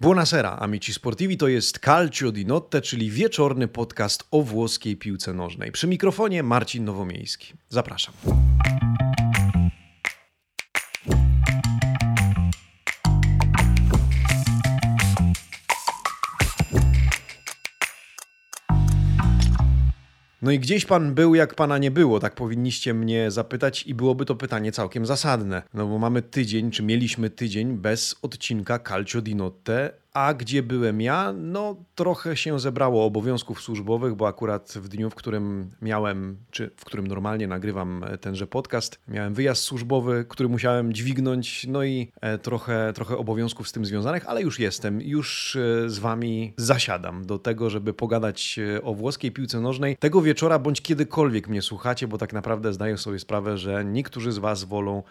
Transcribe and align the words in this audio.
Buonasera, 0.00 0.56
amici 0.58 0.92
sportivi, 0.92 1.36
to 1.36 1.48
jest 1.48 1.78
Calcio 1.78 2.32
di 2.32 2.46
Notte, 2.46 2.80
czyli 2.80 3.10
wieczorny 3.10 3.68
podcast 3.68 4.24
o 4.30 4.42
włoskiej 4.42 4.96
piłce 4.96 5.34
nożnej. 5.34 5.72
Przy 5.72 5.86
mikrofonie 5.86 6.42
Marcin 6.42 6.84
Nowomiejski. 6.84 7.52
Zapraszam. 7.68 8.14
No 20.42 20.50
i 20.50 20.58
gdzieś 20.58 20.84
pan 20.84 21.14
był, 21.14 21.34
jak 21.34 21.54
pana 21.54 21.78
nie 21.78 21.90
było, 21.90 22.20
tak 22.20 22.34
powinniście 22.34 22.94
mnie 22.94 23.30
zapytać, 23.30 23.86
i 23.86 23.94
byłoby 23.94 24.24
to 24.24 24.34
pytanie 24.34 24.72
całkiem 24.72 25.06
zasadne. 25.06 25.62
No 25.74 25.86
bo 25.86 25.98
mamy 25.98 26.22
tydzień, 26.22 26.70
czy 26.70 26.82
mieliśmy 26.82 27.30
tydzień 27.30 27.72
bez 27.72 28.16
odcinka 28.22 28.78
Calcio 28.78 29.20
di 29.20 29.34
Notte, 29.34 29.92
a 30.12 30.34
gdzie 30.34 30.62
byłem 30.62 31.00
ja? 31.00 31.32
No, 31.32 31.76
trochę 31.94 32.36
się 32.36 32.60
zebrało 32.60 33.04
obowiązków 33.04 33.60
służbowych, 33.60 34.14
bo 34.14 34.28
akurat 34.28 34.72
w 34.76 34.88
dniu, 34.88 35.10
w 35.10 35.14
którym 35.14 35.70
miałem, 35.82 36.36
czy 36.50 36.70
w 36.76 36.84
którym 36.84 37.06
normalnie 37.06 37.46
nagrywam 37.46 38.04
tenże 38.20 38.46
podcast, 38.46 38.98
miałem 39.08 39.34
wyjazd 39.34 39.62
służbowy, 39.62 40.24
który 40.28 40.48
musiałem 40.48 40.92
dźwignąć, 40.92 41.66
no 41.66 41.84
i 41.84 42.12
e, 42.20 42.38
trochę, 42.38 42.92
trochę 42.94 43.16
obowiązków 43.16 43.68
z 43.68 43.72
tym 43.72 43.84
związanych, 43.84 44.26
ale 44.26 44.42
już 44.42 44.58
jestem, 44.58 45.02
już 45.02 45.56
e, 45.56 45.90
z 45.90 45.98
wami 45.98 46.52
zasiadam 46.56 47.26
do 47.26 47.38
tego, 47.38 47.70
żeby 47.70 47.94
pogadać 47.94 48.58
e, 48.76 48.82
o 48.82 48.94
włoskiej 48.94 49.32
piłce 49.32 49.60
nożnej 49.60 49.96
tego 49.96 50.22
wieczora, 50.22 50.58
bądź 50.58 50.82
kiedykolwiek 50.82 51.48
mnie 51.48 51.62
słuchacie, 51.62 52.08
bo 52.08 52.18
tak 52.18 52.32
naprawdę 52.32 52.72
zdaję 52.72 52.98
sobie 52.98 53.18
sprawę, 53.18 53.58
że 53.58 53.84
niektórzy 53.84 54.32
z 54.32 54.38
was 54.38 54.64
wolą 54.64 55.02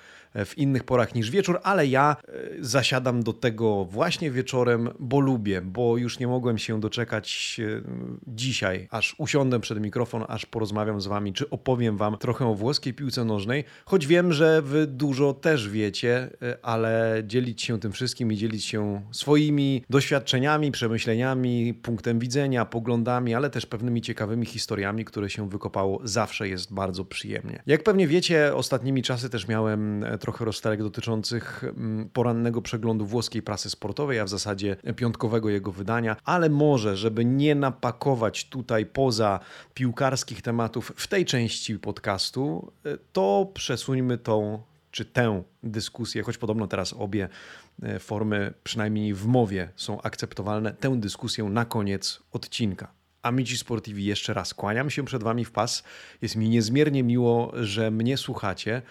w 0.46 0.58
innych 0.58 0.84
porach 0.84 1.16
niż 1.16 1.32
wieczór, 1.32 1.60
ale 1.64 1.88
ja 1.88 2.16
zasiadam 2.60 3.24
do 3.24 3.34
tego 3.34 3.86
właśnie 3.86 4.32
wieczorem, 4.32 4.90
bo 5.00 5.20
lubię, 5.20 5.62
bo 5.62 5.98
już 5.98 6.20
nie 6.20 6.28
mogłem 6.28 6.58
się 6.58 6.80
doczekać 6.80 7.58
e, 7.64 7.82
dzisiaj, 8.28 8.88
aż 8.92 9.16
usiądę 9.18 9.60
przed 9.60 9.82
mikrofon, 9.82 10.26
aż 10.28 10.46
porozmawiam 10.46 11.02
z 11.02 11.08
wami, 11.08 11.34
czy 11.34 11.50
opowiem 11.50 11.98
wam 11.98 12.18
trochę 12.18 12.46
o 12.48 12.56
włoskiej 12.56 12.94
piłce 12.94 13.26
nożnej, 13.26 13.64
choć 13.86 14.08
wiem, 14.08 14.34
że 14.34 14.62
wy 14.62 14.88
dużo 14.88 15.34
też 15.34 15.70
wiecie, 15.70 16.30
e, 16.42 16.58
ale 16.62 17.24
dzielić 17.26 17.62
się 17.62 17.80
tym 17.80 17.92
wszystkim 17.92 18.32
i 18.32 18.38
dzielić 18.38 18.66
się 18.66 19.02
swoimi 19.12 19.84
doświadczeniami, 19.90 20.72
przemyśleniami, 20.72 21.74
punktem 21.74 22.20
widzenia, 22.20 22.66
poglądami, 22.66 23.36
ale 23.36 23.50
też 23.50 23.66
pewnymi 23.66 24.02
ciekawymi 24.02 24.46
historiami, 24.46 25.06
które 25.06 25.30
się 25.30 25.50
wykopało, 25.50 26.00
zawsze 26.04 26.50
jest 26.50 26.74
bardzo 26.74 27.06
przyjemnie. 27.06 27.64
Jak 27.66 27.84
pewnie 27.84 28.08
wiecie, 28.08 28.56
ostatnimi 28.56 29.04
czasy 29.04 29.30
też 29.30 29.48
miałem 29.48 30.04
e, 30.04 30.18
trochę 30.28 30.46
rozterek 30.46 30.84
dotyczących 30.84 31.64
mm, 31.64 32.10
porannego 32.10 32.62
przeglądu 32.62 33.06
włoskiej 33.06 33.42
prasy 33.42 33.70
sportowej, 33.70 34.20
a 34.20 34.26
w 34.26 34.30
zasadzie 34.30 34.76
piątkowego 34.96 35.50
jego 35.50 35.72
wydania, 35.72 36.16
ale 36.24 36.50
może, 36.50 36.98
żeby 36.98 37.26
nie 37.26 37.56
napakować 37.56 38.50
tutaj 38.50 38.86
poza 38.86 39.40
piłkarskich 39.74 40.42
tematów 40.42 40.94
w 40.96 41.08
tej 41.08 41.26
części 41.26 41.80
podcastu, 41.80 42.72
e, 42.86 42.98
to 43.14 43.52
przesuńmy 43.54 44.18
tą 44.18 44.62
czy 44.92 45.06
tę 45.06 45.44
dyskusję, 45.64 46.24
choć 46.24 46.38
podobno 46.38 46.68
teraz 46.68 46.94
obie 46.94 47.30
e, 47.84 48.00
formy, 48.00 48.54
przynajmniej 48.64 49.14
w 49.14 49.26
mowie, 49.26 49.70
są 49.76 50.02
akceptowalne, 50.02 50.74
tę 50.74 50.98
dyskusję 51.00 51.44
na 51.44 51.66
koniec 51.66 52.20
odcinka. 52.32 52.92
Amici 53.22 53.58
Sportivi, 53.58 54.06
jeszcze 54.06 54.34
raz 54.34 54.54
kłaniam 54.54 54.90
się 54.90 55.06
przed 55.06 55.24
Wami 55.24 55.46
w 55.46 55.52
pas. 55.52 55.84
Jest 56.22 56.36
mi 56.36 56.50
niezmiernie 56.50 57.04
miło, 57.04 57.52
że 57.56 57.92
mnie 57.92 58.18
słuchacie. 58.18 58.82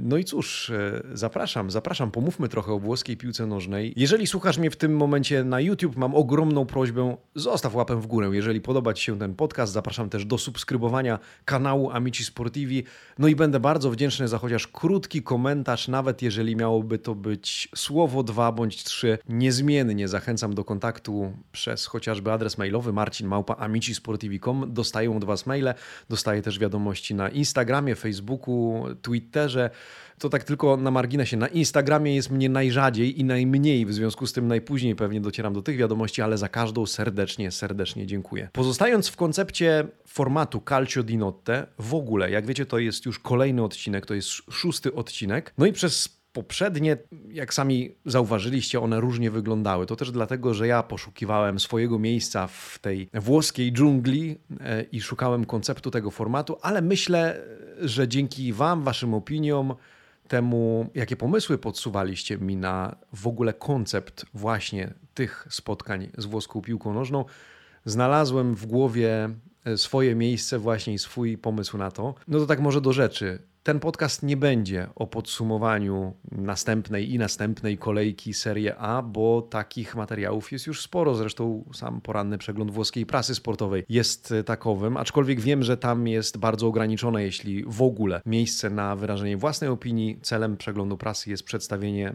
No 0.00 0.16
i 0.16 0.24
cóż, 0.24 0.70
e, 0.70 1.02
zapraszam, 1.12 1.70
zapraszam, 1.70 2.10
pomówmy 2.10 2.48
trochę 2.48 2.72
o 2.72 2.78
włoskiej 2.78 3.16
piłce 3.16 3.46
nożnej. 3.46 3.92
Jeżeli 3.96 4.26
słuchasz 4.26 4.58
mnie 4.58 4.70
w 4.70 4.76
tym 4.76 4.96
momencie 4.96 5.44
na 5.44 5.60
YouTube, 5.60 5.96
mam 5.96 6.14
ogromną 6.14 6.66
prośbę, 6.66 7.16
zostaw 7.34 7.74
łapę 7.74 7.96
w 7.96 8.06
górę. 8.06 8.30
Jeżeli 8.32 8.60
podoba 8.60 8.94
Ci 8.94 9.04
się 9.04 9.18
ten 9.18 9.34
podcast, 9.34 9.72
zapraszam 9.72 10.10
też 10.10 10.24
do 10.24 10.38
subskrybowania 10.38 11.18
kanału 11.44 11.90
Amici 11.90 12.24
Sportivi. 12.24 12.84
No 13.18 13.28
i 13.28 13.36
będę 13.36 13.60
bardzo 13.60 13.90
wdzięczny 13.90 14.28
za 14.28 14.38
chociaż 14.38 14.66
krótki 14.66 15.22
komentarz, 15.22 15.88
nawet 15.88 16.22
jeżeli 16.22 16.56
miałoby 16.56 16.98
to 16.98 17.14
być 17.14 17.68
słowo 17.74 18.22
dwa 18.22 18.52
bądź 18.52 18.84
trzy. 18.84 19.18
Niezmiennie 19.28 20.08
zachęcam 20.08 20.54
do 20.54 20.64
kontaktu 20.64 21.32
przez 21.52 21.86
chociażby 21.86 22.32
adres 22.32 22.58
mailowy 22.58 22.92
marcinmałpa.amicisportivi.com. 22.92 24.72
Dostaję 24.72 25.16
od 25.16 25.24
Was 25.24 25.46
maile, 25.46 25.74
dostaję 26.08 26.42
też 26.42 26.58
wiadomości 26.58 27.14
na 27.14 27.28
Instagramie, 27.28 27.94
Facebooku, 27.94 28.84
Twitterze, 29.02 29.69
to 30.18 30.28
tak 30.28 30.44
tylko 30.44 30.76
na 30.76 30.90
marginesie. 30.90 31.36
Na 31.36 31.48
Instagramie 31.48 32.14
jest 32.14 32.30
mnie 32.30 32.48
najrzadziej 32.48 33.20
i 33.20 33.24
najmniej, 33.24 33.86
w 33.86 33.92
związku 33.92 34.26
z 34.26 34.32
tym 34.32 34.48
najpóźniej 34.48 34.96
pewnie 34.96 35.20
docieram 35.20 35.52
do 35.52 35.62
tych 35.62 35.76
wiadomości, 35.76 36.22
ale 36.22 36.38
za 36.38 36.48
każdą 36.48 36.86
serdecznie, 36.86 37.50
serdecznie 37.50 38.06
dziękuję. 38.06 38.48
Pozostając 38.52 39.08
w 39.08 39.16
koncepcie 39.16 39.88
formatu 40.06 40.62
Calcio 40.68 41.02
di 41.02 41.16
Notte, 41.16 41.66
w 41.78 41.94
ogóle, 41.94 42.30
jak 42.30 42.46
wiecie, 42.46 42.66
to 42.66 42.78
jest 42.78 43.06
już 43.06 43.18
kolejny 43.18 43.62
odcinek, 43.62 44.06
to 44.06 44.14
jest 44.14 44.28
szósty 44.28 44.94
odcinek. 44.94 45.54
No 45.58 45.66
i 45.66 45.72
przez 45.72 46.19
poprzednie, 46.32 46.96
jak 47.28 47.54
sami 47.54 47.94
zauważyliście, 48.06 48.80
one 48.80 49.00
różnie 49.00 49.30
wyglądały. 49.30 49.86
To 49.86 49.96
też 49.96 50.10
dlatego, 50.10 50.54
że 50.54 50.66
ja 50.66 50.82
poszukiwałem 50.82 51.60
swojego 51.60 51.98
miejsca 51.98 52.46
w 52.46 52.78
tej 52.78 53.08
włoskiej 53.14 53.72
dżungli 53.72 54.38
e, 54.60 54.82
i 54.82 55.00
szukałem 55.00 55.44
konceptu 55.44 55.90
tego 55.90 56.10
formatu, 56.10 56.56
ale 56.62 56.82
myślę, 56.82 57.42
że 57.80 58.08
dzięki 58.08 58.52
Wam, 58.52 58.82
Waszym 58.82 59.14
opiniom, 59.14 59.74
temu, 60.28 60.90
jakie 60.94 61.16
pomysły 61.16 61.58
podsuwaliście 61.58 62.38
mi 62.38 62.56
na 62.56 62.96
w 63.12 63.26
ogóle 63.26 63.52
koncept 63.52 64.26
właśnie 64.34 64.94
tych 65.14 65.46
spotkań 65.50 66.08
z 66.18 66.24
włoską 66.26 66.60
piłką 66.60 66.94
nożną, 66.94 67.24
znalazłem 67.84 68.54
w 68.54 68.66
głowie 68.66 69.30
e, 69.64 69.78
swoje 69.78 70.14
miejsce, 70.14 70.58
właśnie 70.58 70.94
i 70.94 70.98
swój 70.98 71.38
pomysł 71.38 71.78
na 71.78 71.90
to. 71.90 72.14
No 72.28 72.38
to 72.38 72.46
tak 72.46 72.60
może 72.60 72.80
do 72.80 72.92
rzeczy. 72.92 73.49
Ten 73.62 73.80
podcast 73.80 74.22
nie 74.22 74.36
będzie 74.36 74.88
o 74.94 75.06
podsumowaniu 75.06 76.14
następnej 76.32 77.14
i 77.14 77.18
następnej 77.18 77.78
kolejki 77.78 78.34
Serie 78.34 78.76
A, 78.76 79.02
bo 79.02 79.42
takich 79.42 79.96
materiałów 79.96 80.52
jest 80.52 80.66
już 80.66 80.82
sporo. 80.82 81.14
Zresztą 81.14 81.64
sam 81.72 82.00
poranny 82.00 82.38
przegląd 82.38 82.70
włoskiej 82.70 83.06
prasy 83.06 83.34
sportowej 83.34 83.84
jest 83.88 84.34
takowym, 84.46 84.96
aczkolwiek 84.96 85.40
wiem, 85.40 85.62
że 85.62 85.76
tam 85.76 86.08
jest 86.08 86.38
bardzo 86.38 86.66
ograniczone, 86.66 87.22
jeśli 87.22 87.64
w 87.66 87.82
ogóle, 87.82 88.20
miejsce 88.26 88.70
na 88.70 88.96
wyrażenie 88.96 89.36
własnej 89.36 89.70
opinii. 89.70 90.18
Celem 90.22 90.56
przeglądu 90.56 90.96
prasy 90.96 91.30
jest 91.30 91.42
przedstawienie 91.42 92.12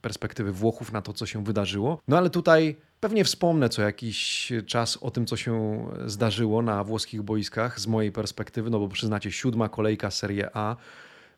perspektywy 0.00 0.52
Włochów 0.52 0.92
na 0.92 1.02
to, 1.02 1.12
co 1.12 1.26
się 1.26 1.44
wydarzyło. 1.44 2.00
No 2.08 2.18
ale 2.18 2.30
tutaj 2.30 2.76
Pewnie 3.04 3.24
wspomnę 3.24 3.68
co 3.68 3.82
jakiś 3.82 4.52
czas 4.66 4.96
o 4.96 5.10
tym, 5.10 5.26
co 5.26 5.36
się 5.36 5.84
zdarzyło 6.06 6.62
na 6.62 6.84
włoskich 6.84 7.22
boiskach 7.22 7.80
z 7.80 7.86
mojej 7.86 8.12
perspektywy, 8.12 8.70
no 8.70 8.78
bo 8.78 8.88
przyznacie, 8.88 9.32
siódma 9.32 9.68
kolejka 9.68 10.10
Serie 10.10 10.50
A, 10.54 10.76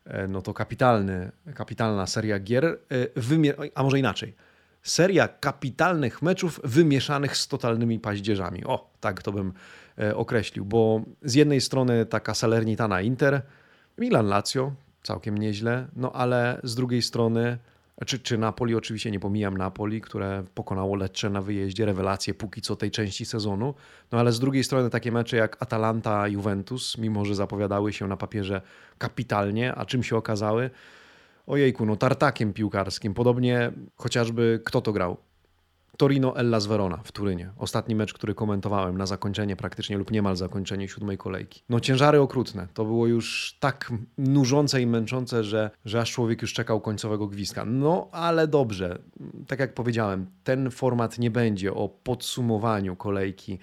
e, 0.05 0.27
no 0.27 0.41
to 0.41 0.53
kapitalny, 0.53 1.31
kapitalna 1.55 2.07
seria 2.07 2.39
gier, 2.39 2.65
e, 2.65 3.69
a 3.75 3.83
może 3.83 3.99
inaczej. 3.99 4.35
Seria 4.83 5.27
kapitalnych 5.27 6.21
meczów 6.21 6.59
wymieszanych 6.63 7.37
z 7.37 7.47
totalnymi 7.47 7.99
paździerzami. 7.99 8.65
O, 8.65 8.89
tak 8.99 9.21
to 9.21 9.31
bym 9.31 9.53
e, 9.99 10.15
określił, 10.15 10.65
bo 10.65 11.01
z 11.23 11.33
jednej 11.33 11.61
strony 11.61 12.05
taka 12.05 12.33
Salernitana 12.33 13.01
Inter, 13.01 13.41
Milan 13.97 14.27
Lazio, 14.27 14.71
całkiem 15.03 15.37
nieźle, 15.37 15.87
no 15.95 16.11
ale 16.11 16.59
z 16.63 16.75
drugiej 16.75 17.01
strony 17.01 17.57
czy, 18.05 18.19
czy 18.19 18.37
Napoli, 18.37 18.75
oczywiście 18.75 19.11
nie 19.11 19.19
pomijam 19.19 19.57
Napoli, 19.57 20.01
które 20.01 20.43
pokonało 20.55 20.95
Lecce 20.95 21.29
na 21.29 21.41
wyjeździe, 21.41 21.85
rewelacje 21.85 22.33
póki 22.33 22.61
co 22.61 22.75
tej 22.75 22.91
części 22.91 23.25
sezonu, 23.25 23.73
no 24.11 24.19
ale 24.19 24.31
z 24.31 24.39
drugiej 24.39 24.63
strony 24.63 24.89
takie 24.89 25.11
mecze 25.11 25.37
jak 25.37 25.57
Atalanta, 25.59 26.27
Juventus, 26.27 26.97
mimo 26.97 27.25
że 27.25 27.35
zapowiadały 27.35 27.93
się 27.93 28.07
na 28.07 28.17
papierze 28.17 28.61
kapitalnie, 28.97 29.75
a 29.75 29.85
czym 29.85 30.03
się 30.03 30.17
okazały? 30.17 30.69
Ojejku, 31.47 31.85
no 31.85 31.95
tartakiem 31.95 32.53
piłkarskim. 32.53 33.13
Podobnie 33.13 33.71
chociażby 33.95 34.61
kto 34.65 34.81
to 34.81 34.93
grał? 34.93 35.17
Torino 35.97 36.37
Ellas 36.37 36.65
Verona 36.65 36.97
w 37.03 37.11
Turynie. 37.11 37.51
Ostatni 37.57 37.95
mecz, 37.95 38.13
który 38.13 38.35
komentowałem 38.35 38.97
na 38.97 39.05
zakończenie 39.05 39.55
praktycznie 39.55 39.97
lub 39.97 40.11
niemal 40.11 40.35
zakończenie 40.35 40.87
siódmej 40.87 41.17
kolejki. 41.17 41.63
No 41.69 41.79
ciężary 41.79 42.21
okrutne. 42.21 42.67
To 42.73 42.85
było 42.85 43.07
już 43.07 43.57
tak 43.59 43.93
nużące 44.17 44.81
i 44.81 44.87
męczące, 44.87 45.43
że, 45.43 45.71
że 45.85 46.01
aż 46.01 46.11
człowiek 46.11 46.41
już 46.41 46.53
czekał 46.53 46.81
końcowego 46.81 47.27
gwizdka. 47.27 47.65
No 47.65 48.09
ale 48.11 48.47
dobrze. 48.47 48.99
Tak 49.47 49.59
jak 49.59 49.73
powiedziałem, 49.73 50.25
ten 50.43 50.71
format 50.71 51.19
nie 51.19 51.31
będzie 51.31 51.73
o 51.73 51.89
podsumowaniu 51.89 52.95
kolejki 52.95 53.59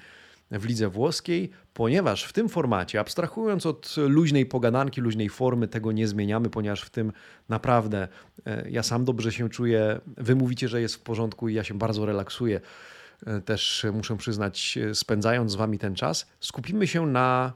w 0.51 0.65
lidze 0.65 0.89
włoskiej, 0.89 1.51
ponieważ 1.75 2.25
w 2.25 2.33
tym 2.33 2.49
formacie, 2.49 3.01
abstrahując 3.01 3.67
od 3.67 3.95
luźnej 3.97 4.47
pogadanki, 4.47 5.01
luźnej 5.01 5.29
formy, 5.29 5.69
tego 5.69 5.93
nie 5.93 6.09
zmieniamy, 6.09 6.51
ponieważ 6.51 6.83
w 6.83 6.91
tym 6.91 7.13
naprawdę 7.49 8.09
e, 8.47 8.71
ja 8.71 8.83
sam 8.83 9.05
dobrze 9.05 9.33
się 9.33 9.49
czuję. 9.49 10.01
Wy 10.07 10.35
mówicie, 10.35 10.69
że 10.69 10.81
jest 10.81 10.95
w 10.95 11.01
porządku 11.01 11.49
i 11.49 11.55
ja 11.55 11.65
się 11.65 11.75
bardzo 11.79 12.07
relaksuję. 12.07 12.61
E, 13.27 13.41
też 13.41 13.87
muszę 13.93 14.17
przyznać, 14.17 14.79
e, 14.79 14.95
spędzając 14.95 15.53
z 15.53 15.55
wami 15.55 15.79
ten 15.79 15.95
czas, 15.95 16.27
skupimy 16.41 16.87
się 16.87 17.07
na 17.07 17.53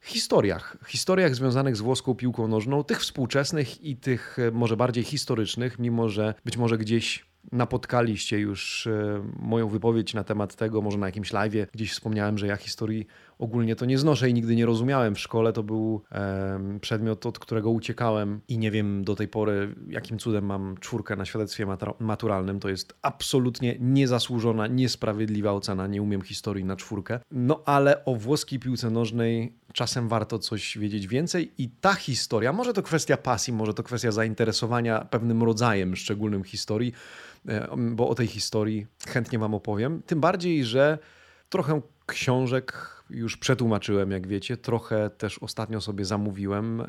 historiach. 0.00 0.76
Historiach 0.86 1.34
związanych 1.34 1.76
z 1.76 1.80
włoską 1.80 2.14
piłką 2.14 2.48
nożną, 2.48 2.84
tych 2.84 3.00
współczesnych 3.00 3.84
i 3.84 3.96
tych 3.96 4.36
może 4.52 4.76
bardziej 4.76 5.04
historycznych, 5.04 5.78
mimo 5.78 6.08
że 6.08 6.34
być 6.44 6.56
może 6.56 6.78
gdzieś 6.78 7.26
napotkaliście 7.52 8.38
już 8.38 8.86
e, 8.86 9.22
moją 9.38 9.68
wypowiedź 9.68 10.14
na 10.14 10.24
temat 10.24 10.56
tego, 10.56 10.82
może 10.82 10.98
na 10.98 11.06
jakimś 11.06 11.32
live, 11.32 11.72
gdzieś 11.72 11.92
wspomniałem, 11.92 12.38
że 12.38 12.46
ja 12.46 12.56
historii 12.56 13.06
ogólnie 13.38 13.76
to 13.76 13.86
nie 13.86 13.98
znoszę 13.98 14.30
i 14.30 14.34
nigdy 14.34 14.56
nie 14.56 14.66
rozumiałem. 14.66 15.14
W 15.14 15.20
szkole 15.20 15.52
to 15.52 15.62
był 15.62 16.02
przedmiot, 16.80 17.26
od 17.26 17.38
którego 17.38 17.70
uciekałem 17.70 18.40
i 18.48 18.58
nie 18.58 18.70
wiem 18.70 19.04
do 19.04 19.16
tej 19.16 19.28
pory, 19.28 19.74
jakim 19.88 20.18
cudem 20.18 20.44
mam 20.44 20.76
czwórkę 20.80 21.16
na 21.16 21.24
świadectwie 21.24 21.66
maturalnym. 22.00 22.60
To 22.60 22.68
jest 22.68 22.94
absolutnie 23.02 23.76
niezasłużona, 23.80 24.66
niesprawiedliwa 24.66 25.52
ocena. 25.52 25.86
Nie 25.86 26.02
umiem 26.02 26.22
historii 26.22 26.64
na 26.64 26.76
czwórkę. 26.76 27.20
No 27.30 27.62
ale 27.64 28.04
o 28.04 28.14
włoskiej 28.14 28.58
piłce 28.58 28.90
nożnej 28.90 29.52
czasem 29.72 30.08
warto 30.08 30.38
coś 30.38 30.78
wiedzieć 30.78 31.06
więcej 31.06 31.52
i 31.58 31.68
ta 31.68 31.94
historia, 31.94 32.52
może 32.52 32.72
to 32.72 32.82
kwestia 32.82 33.16
pasji, 33.16 33.52
może 33.52 33.74
to 33.74 33.82
kwestia 33.82 34.12
zainteresowania 34.12 35.04
pewnym 35.04 35.42
rodzajem 35.42 35.96
szczególnym 35.96 36.44
historii, 36.44 36.92
bo 37.76 38.08
o 38.08 38.14
tej 38.14 38.26
historii 38.26 38.86
chętnie 39.08 39.38
Wam 39.38 39.54
opowiem. 39.54 40.02
Tym 40.06 40.20
bardziej, 40.20 40.64
że 40.64 40.98
trochę 41.48 41.80
książek 42.06 42.95
już 43.10 43.36
przetłumaczyłem, 43.36 44.10
jak 44.10 44.26
wiecie. 44.26 44.56
Trochę 44.56 45.10
też 45.10 45.38
ostatnio 45.38 45.80
sobie 45.80 46.04
zamówiłem, 46.04 46.82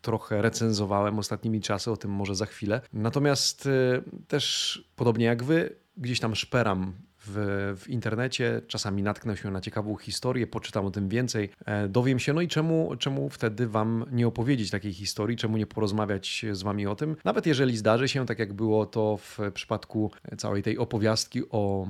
trochę 0.00 0.42
recenzowałem 0.42 1.18
ostatnimi 1.18 1.60
czasy, 1.60 1.90
o 1.90 1.96
tym 1.96 2.10
może 2.10 2.34
za 2.34 2.46
chwilę. 2.46 2.80
Natomiast 2.92 3.66
e, 3.66 4.02
też, 4.28 4.84
podobnie 4.96 5.26
jak 5.26 5.44
wy, 5.44 5.76
gdzieś 5.96 6.20
tam 6.20 6.34
szperam 6.34 6.92
w, 7.26 7.74
w, 7.80 7.88
internecie, 7.88 8.62
czasami 8.68 9.02
natknę 9.02 9.36
się 9.36 9.50
na 9.50 9.60
ciekawą 9.60 9.96
historię, 9.96 10.46
poczytam 10.46 10.86
o 10.86 10.90
tym 10.90 11.08
więcej, 11.08 11.50
e, 11.64 11.88
dowiem 11.88 12.18
się, 12.18 12.32
no 12.32 12.40
i 12.40 12.48
czemu, 12.48 12.96
czemu 12.98 13.28
wtedy 13.28 13.68
wam 13.68 14.04
nie 14.12 14.26
opowiedzieć 14.26 14.70
takiej 14.70 14.92
historii, 14.92 15.36
czemu 15.36 15.56
nie 15.56 15.66
porozmawiać 15.66 16.44
z 16.52 16.62
wami 16.62 16.86
o 16.86 16.96
tym, 16.96 17.16
nawet 17.24 17.46
jeżeli 17.46 17.76
zdarzy 17.76 18.08
się, 18.08 18.26
tak 18.26 18.38
jak 18.38 18.52
było 18.52 18.86
to 18.86 19.16
w 19.16 19.38
przypadku 19.54 20.10
całej 20.38 20.62
tej 20.62 20.78
opowiastki 20.78 21.42
o 21.50 21.88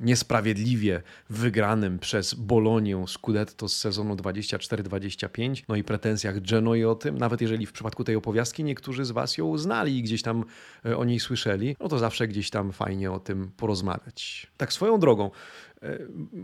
niesprawiedliwie 0.00 1.02
wygranym 1.30 1.98
przez 1.98 2.34
Bolonię 2.34 3.04
Scudetto 3.06 3.68
z 3.68 3.76
sezonu 3.76 4.14
24-25, 4.14 5.62
no 5.68 5.76
i 5.76 5.84
pretensjach 5.84 6.40
Genoi 6.40 6.84
o 6.84 6.94
tym, 6.94 7.18
nawet 7.18 7.40
jeżeli 7.40 7.66
w 7.66 7.72
przypadku 7.72 8.04
tej 8.04 8.16
opowiastki 8.16 8.64
niektórzy 8.64 9.04
z 9.04 9.10
Was 9.10 9.38
ją 9.38 9.58
znali 9.58 9.98
i 9.98 10.02
gdzieś 10.02 10.22
tam 10.22 10.44
e, 10.86 10.96
o 10.96 11.04
niej 11.04 11.20
słyszeli, 11.20 11.76
no 11.80 11.88
to 11.88 11.98
zawsze 11.98 12.28
gdzieś 12.28 12.50
tam 12.50 12.72
fajnie 12.72 13.10
o 13.12 13.20
tym 13.20 13.50
porozmawiać. 13.56 14.46
Tak 14.56 14.72
swoją 14.72 14.98
drogą, 14.98 15.30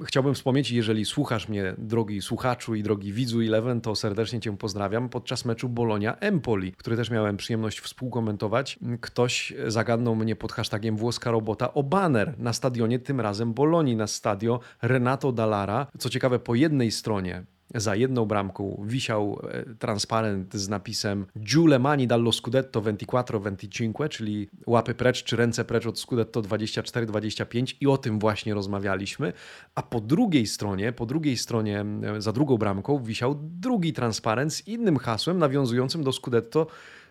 chciałbym 0.07 0.35
wspomnieć, 0.35 0.71
jeżeli 0.71 1.05
słuchasz 1.05 1.49
mnie, 1.49 1.75
drogi 1.79 2.23
słuchaczu 2.23 2.75
i 2.75 2.83
drogi 2.83 3.13
widzu 3.13 3.41
Eleven, 3.41 3.81
to 3.81 3.97
serdecznie 3.97 4.41
Cię 4.41 4.57
pozdrawiam. 4.57 5.09
Podczas 5.09 5.45
meczu 5.45 5.69
Bolonia-Empoli, 5.69 6.73
który 6.73 6.97
też 6.97 7.11
miałem 7.11 7.37
przyjemność 7.37 7.81
współkomentować, 7.81 8.79
ktoś 9.01 9.53
zagadnął 9.67 10.17
mnie 10.17 10.37
pod 10.37 10.53
hashtagiem 10.53 10.97
włoska 10.97 11.31
robota 11.31 11.75
o 11.75 11.83
baner 11.83 12.35
na 12.39 12.53
stadionie, 12.53 12.99
tym 12.99 13.21
razem 13.21 13.55
Bolonii, 13.55 13.97
na 13.97 14.07
stadio 14.07 14.61
Renato 14.83 15.33
Dallara. 15.33 15.87
Co 15.99 16.11
ciekawe, 16.11 16.39
po 16.39 16.55
jednej 16.55 16.91
stronie 16.91 17.45
za 17.75 17.97
jedną 17.97 18.25
bramką 18.25 18.83
wisiał 18.87 19.41
e, 19.51 19.75
transparent 19.75 20.55
z 20.55 20.69
napisem 20.69 21.27
Giule 21.39 21.79
mani 21.79 22.07
dallo 22.07 22.33
scudetto 22.33 22.83
24-25, 22.83 24.09
czyli 24.09 24.49
łapy 24.67 24.95
precz 24.95 25.25
czy 25.25 25.37
ręce 25.37 25.65
precz 25.65 25.87
od 25.87 26.01
scudetto 26.01 26.43
24-25 26.43 27.77
i 27.81 27.87
o 27.87 27.99
tym 27.99 28.19
właśnie 28.19 28.55
rozmawialiśmy. 28.55 29.33
A 29.75 29.83
po 29.83 30.01
drugiej 30.01 30.47
stronie, 30.47 30.93
po 30.93 31.07
drugiej 31.07 31.37
stronie, 31.37 31.85
za 32.19 32.33
drugą 32.33 32.57
bramką 32.57 33.03
wisiał 33.03 33.35
drugi 33.43 33.93
transparent 33.93 34.55
z 34.55 34.69
innym 34.69 34.97
hasłem 34.97 35.39
nawiązującym 35.39 36.05
do 36.05 36.13
scudetto 36.13 36.67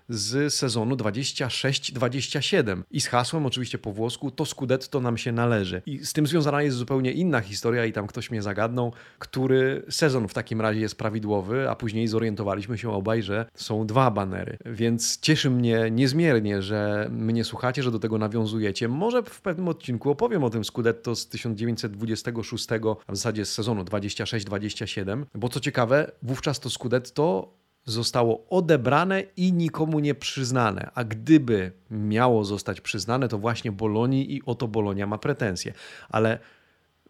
z 0.10 0.54
sezonu 0.54 0.96
26-27 0.96 2.82
i 2.92 3.02
z 3.02 3.08
hasłem 3.08 3.46
oczywiście 3.46 3.78
po 3.78 3.92
włosku 3.92 4.32
to 4.32 4.46
Scudetto 4.46 5.02
nam 5.02 5.18
się 5.18 5.32
należy. 5.32 5.82
I 5.86 6.06
z 6.06 6.14
tym 6.14 6.28
związana 6.28 6.62
jest 6.62 6.78
zupełnie 6.78 7.12
inna 7.12 7.42
historia 7.42 7.86
i 7.86 7.94
tam 7.94 8.08
ktoś 8.08 8.32
mnie 8.32 8.42
zagadnął, 8.42 8.94
który 9.20 9.86
sezon 9.90 10.28
w 10.28 10.34
takim 10.34 10.62
razie 10.62 10.80
jest 10.80 10.98
prawidłowy, 10.98 11.70
a 11.70 11.76
później 11.76 12.08
zorientowaliśmy 12.08 12.78
się 12.78 12.92
obaj, 12.92 13.24
że 13.24 13.46
są 13.56 13.88
dwa 13.88 14.12
banery. 14.12 14.58
Więc 14.66 15.20
cieszy 15.20 15.50
mnie 15.50 15.92
niezmiernie, 15.92 16.62
że 16.62 17.08
mnie 17.12 17.44
słuchacie, 17.44 17.84
że 17.84 17.92
do 17.92 18.00
tego 18.00 18.18
nawiązujecie. 18.18 18.88
Może 18.88 19.24
w 19.24 19.42
pewnym 19.42 19.68
odcinku 19.68 20.10
opowiem 20.10 20.44
o 20.44 20.50
tym 20.50 20.64
Scudetto 20.64 21.16
z 21.16 21.28
1926, 21.28 22.68
a 23.08 23.12
w 23.12 23.16
zasadzie 23.16 23.46
z 23.46 23.52
sezonu 23.52 23.84
26-27, 23.84 25.26
bo 25.36 25.50
co 25.50 25.60
ciekawe, 25.60 26.12
wówczas 26.22 26.60
to 26.60 26.70
Scudetto 26.70 27.54
zostało 27.86 28.46
odebrane 28.50 29.24
i 29.38 29.54
nikomu 29.54 30.00
nie 30.00 30.16
przyznane. 30.16 30.92
A 30.96 31.04
gdyby 31.04 31.72
miało 31.92 32.46
zostać 32.46 32.82
przyznane, 32.82 33.28
to 33.28 33.38
właśnie 33.38 33.72
Bolonii 33.72 34.36
i 34.36 34.42
oto 34.46 34.68
Bolonia 34.68 35.08
ma 35.08 35.18
pretensje. 35.18 35.74
Ale 36.10 36.40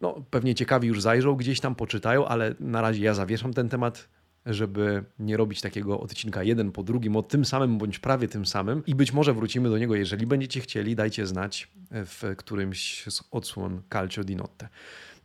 no, 0.00 0.24
pewnie 0.30 0.54
ciekawi 0.54 0.88
już 0.88 1.02
zajrzą, 1.02 1.34
gdzieś 1.34 1.60
tam 1.60 1.74
poczytają, 1.74 2.26
ale 2.26 2.54
na 2.60 2.80
razie 2.80 3.04
ja 3.04 3.14
zawieszam 3.14 3.54
ten 3.54 3.68
temat, 3.68 4.08
żeby 4.46 5.04
nie 5.18 5.36
robić 5.36 5.60
takiego 5.60 6.00
odcinka 6.00 6.42
jeden 6.42 6.72
po 6.72 6.82
drugim 6.82 7.16
o 7.16 7.22
tym 7.22 7.44
samym 7.44 7.78
bądź 7.78 7.98
prawie 7.98 8.28
tym 8.28 8.46
samym 8.46 8.86
i 8.86 8.94
być 8.94 9.12
może 9.12 9.34
wrócimy 9.34 9.68
do 9.68 9.78
niego, 9.78 9.94
jeżeli 9.94 10.26
będziecie 10.26 10.60
chcieli, 10.60 10.96
dajcie 10.96 11.26
znać 11.26 11.68
w 11.90 12.34
którymś 12.36 13.04
z 13.08 13.22
odsłon 13.30 13.82
Calcio 13.92 14.24
di 14.24 14.36
Notte. 14.36 14.68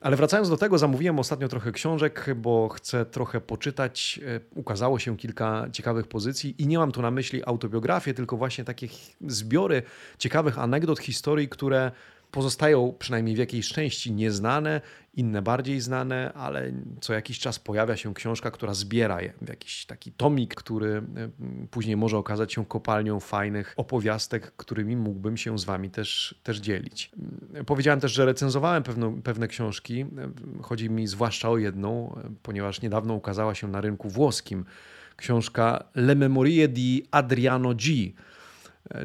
Ale 0.02 0.16
wracając 0.16 0.50
do 0.50 0.58
tego, 0.58 0.78
zamówiłem 0.78 1.20
ostatnio 1.20 1.48
trochę 1.48 1.72
książek, 1.72 2.26
bo 2.36 2.70
chcę 2.70 3.06
trochę 3.06 3.42
poczytać. 3.42 4.20
E, 4.26 4.40
ukazało 4.56 5.00
się 5.00 5.18
kilka 5.18 5.68
ciekawych 5.72 6.08
pozycji 6.08 6.56
i 6.58 6.68
nie 6.68 6.78
mam 6.78 6.92
tu 6.92 7.02
na 7.02 7.12
myśli 7.12 7.42
autobiografię, 7.46 8.14
tylko 8.14 8.38
właśnie 8.38 8.64
takie 8.64 8.88
zbiory 9.28 9.84
ciekawych 10.18 10.60
anegdot, 10.60 11.00
historii, 11.00 11.50
które 11.50 11.92
pozostają 12.32 12.94
przynajmniej 13.00 13.36
w 13.36 13.40
jakiejś 13.40 13.70
części 13.70 14.12
nieznane, 14.12 14.82
inne 15.14 15.42
bardziej 15.42 15.82
znane, 15.82 16.34
ale 16.34 16.72
co 17.02 17.14
jakiś 17.14 17.40
czas 17.40 17.60
pojawia 17.60 17.98
się 17.98 18.14
książka, 18.14 18.52
która 18.52 18.74
zbiera 18.74 19.22
je 19.22 19.34
w 19.42 19.50
jakiś 19.50 19.86
taki 19.86 20.12
tomik, 20.12 20.56
który 20.56 20.90
e, 20.92 21.02
później 21.72 21.98
może 21.98 22.18
okazać 22.18 22.54
się 22.54 22.66
kopalnią 22.66 23.20
fajnych 23.20 23.74
opowiastek, 23.78 24.52
którymi 24.58 24.96
mógłbym 24.96 25.38
się 25.38 25.60
z 25.60 25.64
wami 25.64 25.90
też, 25.90 26.40
też 26.44 26.58
dzielić. 26.58 27.12
Powiedziałem 27.66 28.00
też, 28.00 28.12
że 28.12 28.26
recenzowałem 28.26 28.84
pewne, 28.84 29.22
pewne 29.24 29.48
książki. 29.48 30.06
Chodzi 30.62 30.90
mi 30.90 31.08
zwłaszcza 31.08 31.50
o 31.50 31.58
jedną, 31.58 32.20
ponieważ 32.44 32.82
niedawno 32.82 33.14
ukazała 33.14 33.56
się 33.56 33.68
na 33.68 33.82
rynku 33.82 34.10
włoskim 34.10 34.66
książka 35.16 35.84
Le 35.96 36.16
Memorie 36.16 36.68
di 36.68 37.04
Adriano 37.12 37.74
G 37.76 37.94
E, 37.94 38.29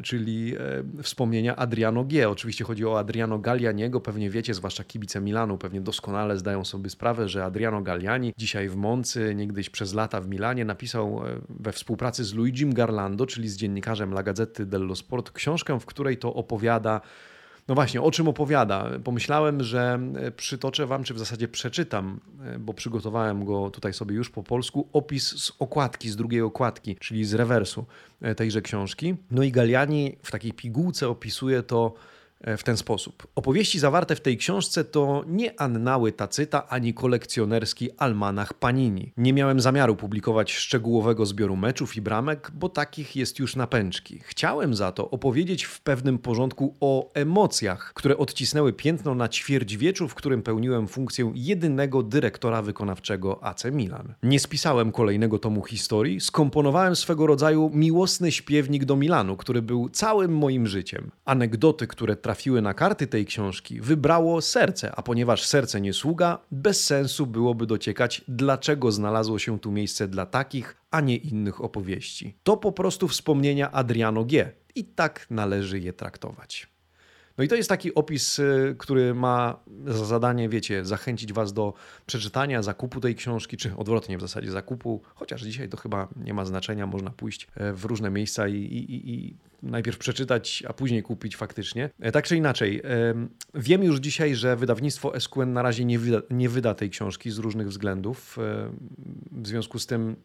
czyli 0.03 0.55
e, 0.97 1.03
wspomnienia 1.03 1.55
Adriano 1.55 2.03
G. 2.03 2.29
Oczywiście 2.29 2.63
chodzi 2.63 2.85
o 2.85 2.99
Adriano 2.99 3.39
Gallianiego, 3.39 4.01
pewnie 4.01 4.29
wiecie, 4.29 4.53
zwłaszcza 4.53 4.83
kibice 4.83 5.21
Milanu, 5.21 5.57
pewnie 5.57 5.81
doskonale 5.81 6.37
zdają 6.37 6.65
sobie 6.65 6.89
sprawę, 6.89 7.29
że 7.29 7.45
Adriano 7.45 7.81
Galliani 7.81 8.33
dzisiaj 8.37 8.69
w 8.69 8.75
Moncy, 8.75 9.35
niegdyś 9.35 9.69
przez 9.69 9.93
lata 9.93 10.21
w 10.21 10.27
Milanie, 10.27 10.65
napisał 10.65 11.27
e, 11.27 11.41
we 11.49 11.71
współpracy 11.71 12.23
z 12.23 12.33
Luigim 12.33 12.73
Garlando, 12.73 13.25
czyli 13.25 13.49
z 13.49 13.57
dziennikarzem 13.57 14.11
La 14.11 14.23
Gazzetta 14.23 14.65
dello 14.65 14.95
Sport, 14.95 15.31
książkę, 15.31 15.79
w 15.79 15.85
której 15.85 16.17
to 16.17 16.33
opowiada 16.33 17.01
no 17.67 17.75
właśnie, 17.75 18.01
o 18.01 18.11
czym 18.11 18.27
opowiada? 18.27 18.89
Pomyślałem, 19.03 19.63
że 19.63 19.99
e, 20.15 20.31
przytoczę 20.31 20.85
wam, 20.85 21.03
czy 21.03 21.13
w 21.13 21.19
zasadzie 21.19 21.47
przeczytam, 21.47 22.19
e, 22.43 22.59
bo 22.59 22.73
przygotowałem 22.73 23.45
go 23.45 23.69
tutaj 23.69 23.93
sobie 23.93 24.15
już 24.15 24.29
po 24.29 24.43
polsku, 24.43 24.89
opis 24.93 25.43
z 25.43 25.51
okładki, 25.59 26.09
z 26.09 26.15
drugiej 26.15 26.41
okładki, 26.41 26.95
czyli 26.95 27.25
z 27.25 27.33
rewersu 27.33 27.85
e, 28.21 28.35
tejże 28.35 28.61
książki. 28.61 29.15
No 29.31 29.43
i 29.43 29.51
Galiani 29.51 30.17
w 30.23 30.31
takiej 30.31 30.53
pigułce 30.53 31.09
opisuje 31.09 31.63
to 31.63 31.93
w 32.57 32.63
ten 32.63 32.77
sposób. 32.77 33.27
Opowieści 33.35 33.79
zawarte 33.79 34.15
w 34.15 34.21
tej 34.21 34.37
książce 34.37 34.83
to 34.83 35.23
nie 35.27 35.61
annały 35.61 36.11
Tacyta 36.11 36.67
ani 36.67 36.93
kolekcjonerski 36.93 37.89
almanach 37.97 38.53
Panini. 38.53 39.11
Nie 39.17 39.33
miałem 39.33 39.59
zamiaru 39.59 39.95
publikować 39.95 40.53
szczegółowego 40.53 41.25
zbioru 41.25 41.55
meczów 41.55 41.97
i 41.97 42.01
bramek, 42.01 42.51
bo 42.53 42.69
takich 42.69 43.15
jest 43.15 43.39
już 43.39 43.55
na 43.55 43.67
pęczki. 43.67 44.19
Chciałem 44.23 44.75
za 44.75 44.91
to 44.91 45.09
opowiedzieć 45.09 45.63
w 45.63 45.81
pewnym 45.81 46.19
porządku 46.19 46.75
o 46.79 47.11
emocjach, 47.13 47.93
które 47.93 48.17
odcisnęły 48.17 48.73
piętno 48.73 49.15
na 49.15 49.29
ćwierćwieczu, 49.29 50.07
w 50.07 50.15
którym 50.15 50.43
pełniłem 50.43 50.87
funkcję 50.87 51.31
jedynego 51.35 52.03
dyrektora 52.03 52.61
wykonawczego 52.61 53.43
AC 53.43 53.63
Milan. 53.71 54.13
Nie 54.23 54.39
spisałem 54.39 54.91
kolejnego 54.91 55.39
tomu 55.39 55.63
historii, 55.63 56.21
skomponowałem 56.21 56.95
swego 56.95 57.27
rodzaju 57.27 57.71
miłosny 57.73 58.31
śpiewnik 58.31 58.85
do 58.85 58.95
Milanu, 58.95 59.37
który 59.37 59.61
był 59.61 59.89
całym 59.89 60.37
moim 60.37 60.67
życiem. 60.67 61.11
Anegdoty, 61.25 61.87
które 61.87 62.15
trafiły 62.15 62.34
na 62.61 62.73
karty 62.73 63.07
tej 63.07 63.25
książki, 63.25 63.81
wybrało 63.81 64.41
serce, 64.41 64.91
a 64.95 65.01
ponieważ 65.01 65.45
serce 65.45 65.81
nie 65.81 65.93
sługa, 65.93 66.39
bez 66.51 66.85
sensu 66.85 67.25
byłoby 67.27 67.65
dociekać, 67.65 68.21
dlaczego 68.27 68.91
znalazło 68.91 69.39
się 69.39 69.59
tu 69.59 69.71
miejsce 69.71 70.07
dla 70.07 70.25
takich, 70.25 70.75
a 70.91 71.01
nie 71.01 71.15
innych 71.15 71.61
opowieści. 71.61 72.37
To 72.43 72.57
po 72.57 72.71
prostu 72.71 73.07
wspomnienia 73.07 73.71
Adriano 73.71 74.25
G. 74.25 74.51
I 74.75 74.85
tak 74.85 75.27
należy 75.29 75.79
je 75.79 75.93
traktować. 75.93 76.74
No 77.37 77.43
i 77.43 77.47
to 77.47 77.55
jest 77.55 77.69
taki 77.69 77.95
opis, 77.95 78.39
y, 78.39 78.75
który 78.77 79.13
ma 79.13 79.59
za 79.85 80.05
zadanie, 80.05 80.49
wiecie, 80.49 80.85
zachęcić 80.85 81.33
was 81.33 81.53
do 81.53 81.73
przeczytania, 82.05 82.63
zakupu 82.63 83.01
tej 83.01 83.15
książki, 83.15 83.57
czy 83.57 83.75
odwrotnie 83.77 84.17
w 84.17 84.21
zasadzie 84.21 84.51
zakupu, 84.51 85.01
chociaż 85.15 85.41
dzisiaj 85.41 85.69
to 85.69 85.77
chyba 85.77 86.07
nie 86.15 86.33
ma 86.33 86.45
znaczenia, 86.45 86.87
można 86.87 87.09
pójść 87.09 87.47
e, 87.55 87.73
w 87.73 87.85
różne 87.85 88.09
miejsca 88.09 88.47
i, 88.47 88.55
i, 88.55 89.13
i 89.13 89.35
najpierw 89.63 89.97
przeczytać, 89.97 90.63
a 90.67 90.73
później 90.73 91.03
kupić 91.03 91.35
faktycznie. 91.35 91.89
E, 91.99 92.11
tak 92.11 92.27
czy 92.27 92.37
inaczej, 92.37 92.81
wiem 93.53 93.83
już 93.83 93.99
dzisiaj, 93.99 94.35
że 94.35 94.55
wydawnictwo 94.55 95.19
SQN 95.19 95.53
na 95.53 95.61
razie 95.61 95.85
nie 95.85 95.99
wyda, 95.99 96.21
nie 96.29 96.49
wyda 96.49 96.75
tej 96.75 96.89
książki 96.89 97.31
z 97.31 97.37
różnych 97.37 97.67
względów. 97.67 98.37
W 99.31 99.47
związku 99.47 99.79
z 99.79 99.85
tym 99.85 100.15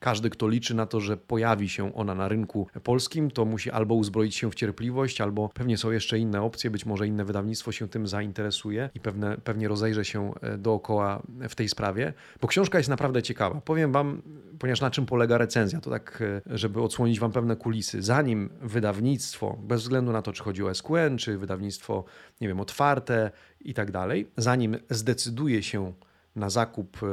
każdy, 0.00 0.30
kto 0.30 0.48
liczy 0.48 0.74
na 0.74 0.86
to, 0.86 1.00
że 1.00 1.16
pojawi 1.16 1.68
się 1.68 1.94
ona 1.94 2.14
na 2.14 2.28
rynku 2.28 2.66
polskim, 2.82 3.30
to 3.30 3.44
musi 3.44 3.70
albo 3.70 3.94
uzbroić 3.94 4.34
się 4.34 4.50
w 4.50 4.54
cierpliwość, 4.54 5.20
albo 5.20 5.48
pewnie 5.48 5.78
są 5.78 5.90
jeszcze 5.90 6.18
inne 6.18 6.42
opcje, 6.42 6.70
być 6.70 6.86
może 6.86 7.06
inne 7.06 7.24
wydawnictwo 7.24 7.72
się 7.72 7.88
tym 7.88 8.08
zainteresuje 8.08 8.90
i 8.94 9.00
pewne, 9.00 9.36
pewnie 9.44 9.68
rozejrzy 9.68 10.04
się 10.04 10.32
e, 10.42 10.58
dookoła 10.58 11.22
w 11.48 11.54
tej 11.54 11.68
sprawie, 11.68 12.12
bo 12.40 12.48
książka 12.48 12.78
jest 12.78 12.90
naprawdę 12.90 13.22
ciekawa. 13.22 13.60
Powiem 13.60 13.92
Wam, 13.92 14.22
ponieważ 14.58 14.80
na 14.80 14.90
czym 14.90 15.06
polega 15.06 15.38
recenzja, 15.38 15.80
to 15.80 15.90
tak, 15.90 16.22
e, 16.46 16.58
żeby 16.58 16.82
odsłonić 16.82 17.20
Wam 17.20 17.32
pewne 17.32 17.56
kulisy. 17.56 18.02
Zanim 18.02 18.50
wydawnictwo, 18.62 19.58
bez 19.62 19.82
względu 19.82 20.12
na 20.12 20.22
to, 20.22 20.32
czy 20.32 20.42
chodzi 20.42 20.64
o 20.64 20.74
SQN, 20.74 21.18
czy 21.18 21.38
wydawnictwo, 21.38 22.04
nie 22.40 22.48
wiem, 22.48 22.60
otwarte 22.60 23.30
i 23.60 23.74
tak 23.74 23.90
dalej, 23.90 24.30
zanim 24.36 24.76
zdecyduje 24.90 25.62
się 25.62 25.92
na 26.36 26.50
zakup 26.50 27.02
e, 27.02 27.06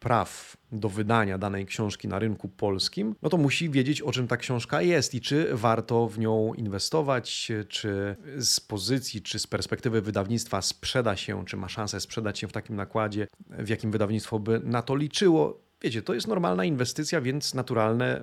praw 0.00 0.56
do 0.72 0.88
wydania 0.88 1.38
danej 1.38 1.66
książki 1.66 2.08
na 2.08 2.18
rynku 2.18 2.48
polskim, 2.48 3.14
no 3.22 3.28
to 3.28 3.36
musi 3.36 3.70
wiedzieć, 3.70 4.02
o 4.02 4.12
czym 4.12 4.28
ta 4.28 4.36
książka 4.36 4.82
jest 4.82 5.14
i 5.14 5.20
czy 5.20 5.48
warto 5.52 6.08
w 6.08 6.18
nią 6.18 6.54
inwestować, 6.54 7.52
czy 7.68 8.16
z 8.38 8.60
pozycji, 8.60 9.22
czy 9.22 9.38
z 9.38 9.46
perspektywy 9.46 10.02
wydawnictwa 10.02 10.62
sprzeda 10.62 11.16
się, 11.16 11.44
czy 11.44 11.56
ma 11.56 11.68
szansę 11.68 12.00
sprzedać 12.00 12.38
się 12.38 12.48
w 12.48 12.52
takim 12.52 12.76
nakładzie, 12.76 13.26
w 13.48 13.68
jakim 13.68 13.90
wydawnictwo 13.90 14.38
by 14.38 14.60
na 14.64 14.82
to 14.82 14.96
liczyło 14.96 15.69
Wiecie, 15.82 16.02
to 16.02 16.14
jest 16.14 16.28
normalna 16.28 16.64
inwestycja, 16.64 17.20
więc 17.20 17.54
naturalne, 17.54 18.22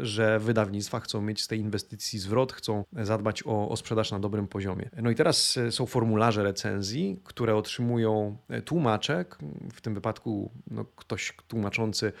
y, 0.00 0.06
że 0.06 0.38
wydawnictwa 0.38 1.00
chcą 1.00 1.20
mieć 1.20 1.42
z 1.42 1.48
tej 1.48 1.60
inwestycji 1.60 2.18
zwrot, 2.18 2.52
chcą 2.52 2.84
zadbać 2.92 3.42
o, 3.46 3.68
o 3.68 3.76
sprzedaż 3.76 4.10
na 4.10 4.18
dobrym 4.18 4.48
poziomie. 4.48 4.90
No 5.02 5.10
i 5.10 5.14
teraz 5.14 5.56
y, 5.56 5.72
są 5.72 5.86
formularze 5.86 6.42
recenzji, 6.42 7.20
które 7.24 7.56
otrzymują 7.56 8.36
y, 8.50 8.62
tłumaczek. 8.62 9.38
W 9.72 9.80
tym 9.80 9.94
wypadku 9.94 10.50
no, 10.70 10.84
ktoś 10.96 11.34
tłumaczący 11.48 12.12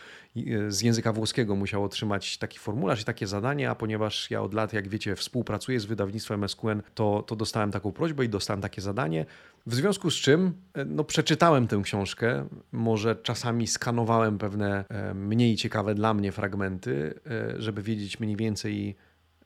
z 0.68 0.82
języka 0.82 1.12
włoskiego 1.12 1.56
musiał 1.56 1.84
otrzymać 1.84 2.38
taki 2.38 2.58
formularz 2.58 3.02
i 3.02 3.04
takie 3.04 3.26
zadanie, 3.26 3.70
a 3.70 3.74
ponieważ 3.74 4.30
ja 4.30 4.42
od 4.42 4.54
lat, 4.54 4.72
jak 4.72 4.88
wiecie, 4.88 5.16
współpracuję 5.16 5.80
z 5.80 5.84
wydawnictwem 5.84 6.48
SQN, 6.48 6.82
to, 6.94 7.24
to 7.26 7.36
dostałem 7.36 7.70
taką 7.70 7.92
prośbę 7.92 8.24
i 8.24 8.28
dostałem 8.28 8.60
takie 8.60 8.82
zadanie. 8.82 9.26
W 9.66 9.74
związku 9.74 10.10
z 10.10 10.14
czym 10.14 10.52
no, 10.86 11.04
przeczytałem 11.04 11.66
tę 11.66 11.80
książkę, 11.84 12.48
może 12.72 13.16
czasami 13.16 13.66
skanowałem 13.66 14.38
pewne 14.38 14.84
e, 14.88 15.14
mniej 15.14 15.56
ciekawe 15.56 15.94
dla 15.94 16.14
mnie 16.14 16.32
fragmenty, 16.32 17.20
e, 17.26 17.62
żeby 17.62 17.82
wiedzieć 17.82 18.20
mniej 18.20 18.36
więcej, 18.36 18.96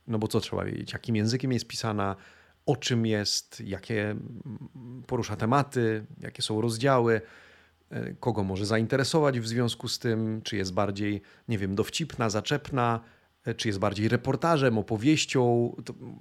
no 0.06 0.18
bo 0.18 0.28
co 0.28 0.40
trzeba 0.40 0.64
wiedzieć, 0.64 0.92
jakim 0.92 1.16
językiem 1.16 1.52
jest 1.52 1.66
pisana, 1.66 2.16
o 2.66 2.76
czym 2.76 3.06
jest, 3.06 3.60
jakie 3.60 4.16
porusza 5.06 5.36
tematy, 5.36 6.06
jakie 6.20 6.42
są 6.42 6.60
rozdziały, 6.60 7.20
e, 7.90 8.14
kogo 8.14 8.44
może 8.44 8.66
zainteresować 8.66 9.40
w 9.40 9.48
związku 9.48 9.88
z 9.88 9.98
tym, 9.98 10.42
czy 10.42 10.56
jest 10.56 10.74
bardziej, 10.74 11.22
nie 11.48 11.58
wiem, 11.58 11.74
dowcipna, 11.74 12.30
zaczepna, 12.30 13.00
E, 13.00 13.19
czy 13.56 13.68
jest 13.68 13.78
bardziej 13.78 14.08
reportażem, 14.08 14.78
opowieścią, 14.78 15.74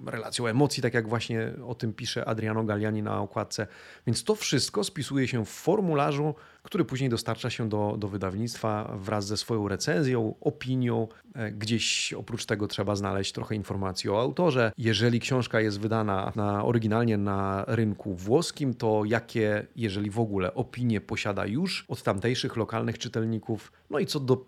relacją 0.06 0.46
emocji, 0.46 0.82
tak 0.82 0.94
jak 0.94 1.08
właśnie 1.08 1.52
o 1.66 1.74
tym 1.74 1.92
pisze 1.92 2.24
Adriano 2.24 2.64
Galliani 2.64 3.02
na 3.02 3.20
okładce. 3.20 3.66
Więc 4.06 4.24
to 4.24 4.34
wszystko 4.34 4.84
spisuje 4.84 5.28
się 5.28 5.44
w 5.44 5.48
formularzu, 5.48 6.34
który 6.62 6.84
później 6.84 7.10
dostarcza 7.10 7.50
się 7.50 7.68
do, 7.68 7.94
do 7.98 8.08
wydawnictwa 8.08 8.96
wraz 8.98 9.26
ze 9.26 9.36
swoją 9.36 9.68
recenzją, 9.68 10.34
opinią. 10.40 11.08
E, 11.34 11.52
gdzieś 11.52 12.12
oprócz 12.12 12.46
tego 12.46 12.68
trzeba 12.68 12.96
znaleźć 12.96 13.32
trochę 13.32 13.54
informacji 13.54 14.10
o 14.10 14.20
autorze. 14.20 14.72
Jeżeli 14.78 15.20
książka 15.20 15.60
jest 15.60 15.80
wydana 15.80 16.32
na, 16.36 16.64
oryginalnie 16.64 17.18
na 17.18 17.64
rynku 17.68 18.14
włoskim, 18.14 18.74
to 18.74 19.02
jakie, 19.04 19.66
jeżeli 19.76 20.10
w 20.10 20.18
ogóle, 20.18 20.54
opinie 20.54 21.00
posiada 21.00 21.46
już 21.46 21.84
od 21.88 22.02
tamtejszych 22.02 22.56
lokalnych 22.56 22.98
czytelników, 22.98 23.72
no 23.90 23.98
i 23.98 24.06
co 24.06 24.20
do, 24.20 24.46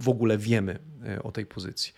w 0.00 0.08
ogóle 0.08 0.38
wiemy 0.38 0.78
e, 1.06 1.22
o 1.22 1.32
tej 1.32 1.46
pozycji. 1.46 1.92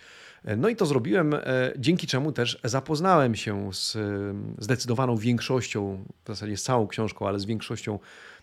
E, 0.45 0.57
no 0.57 0.69
i 0.69 0.77
to 0.77 0.87
zrobiłem, 0.87 1.35
dzięki 1.79 2.07
czemu 2.07 2.33
też 2.33 2.61
zapoznałem 2.65 3.35
się 3.35 3.71
z 3.73 3.99
zdecydowaną 4.59 5.17
większością, 5.17 6.05
w 6.25 6.29
zasadzie 6.29 6.57
z 6.57 6.63
całą 6.63 6.87
książką, 6.87 7.29
ale 7.29 7.39
z 7.39 7.45
większością 7.45 7.99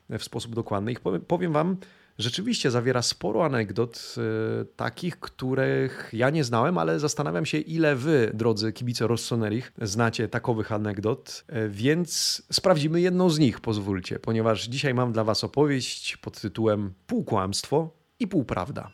w 0.09 0.23
sposób 0.23 0.55
dokładny. 0.55 0.91
I 0.91 0.95
powiem 1.27 1.53
Wam, 1.53 1.77
rzeczywiście 2.17 2.71
zawiera 2.71 3.01
sporo 3.01 3.45
anegdot 3.45 4.15
y, 4.61 4.65
takich, 4.75 5.19
których 5.19 6.09
ja 6.13 6.29
nie 6.29 6.43
znałem, 6.43 6.77
ale 6.77 6.99
zastanawiam 6.99 7.45
się, 7.45 7.57
ile 7.57 7.95
Wy, 7.95 8.31
drodzy 8.33 8.73
kibice 8.73 9.07
Rossonerich, 9.07 9.73
znacie 9.81 10.27
takowych 10.27 10.71
anegdot, 10.71 11.45
y, 11.49 11.69
więc 11.69 12.41
sprawdzimy 12.51 13.01
jedną 13.01 13.29
z 13.29 13.39
nich, 13.39 13.59
pozwólcie, 13.59 14.19
ponieważ 14.19 14.67
dzisiaj 14.67 14.93
mam 14.93 15.11
dla 15.11 15.23
Was 15.23 15.43
opowieść 15.43 16.17
pod 16.17 16.41
tytułem 16.41 16.93
Półkłamstwo 17.07 17.89
i 18.19 18.27
półprawda. 18.27 18.91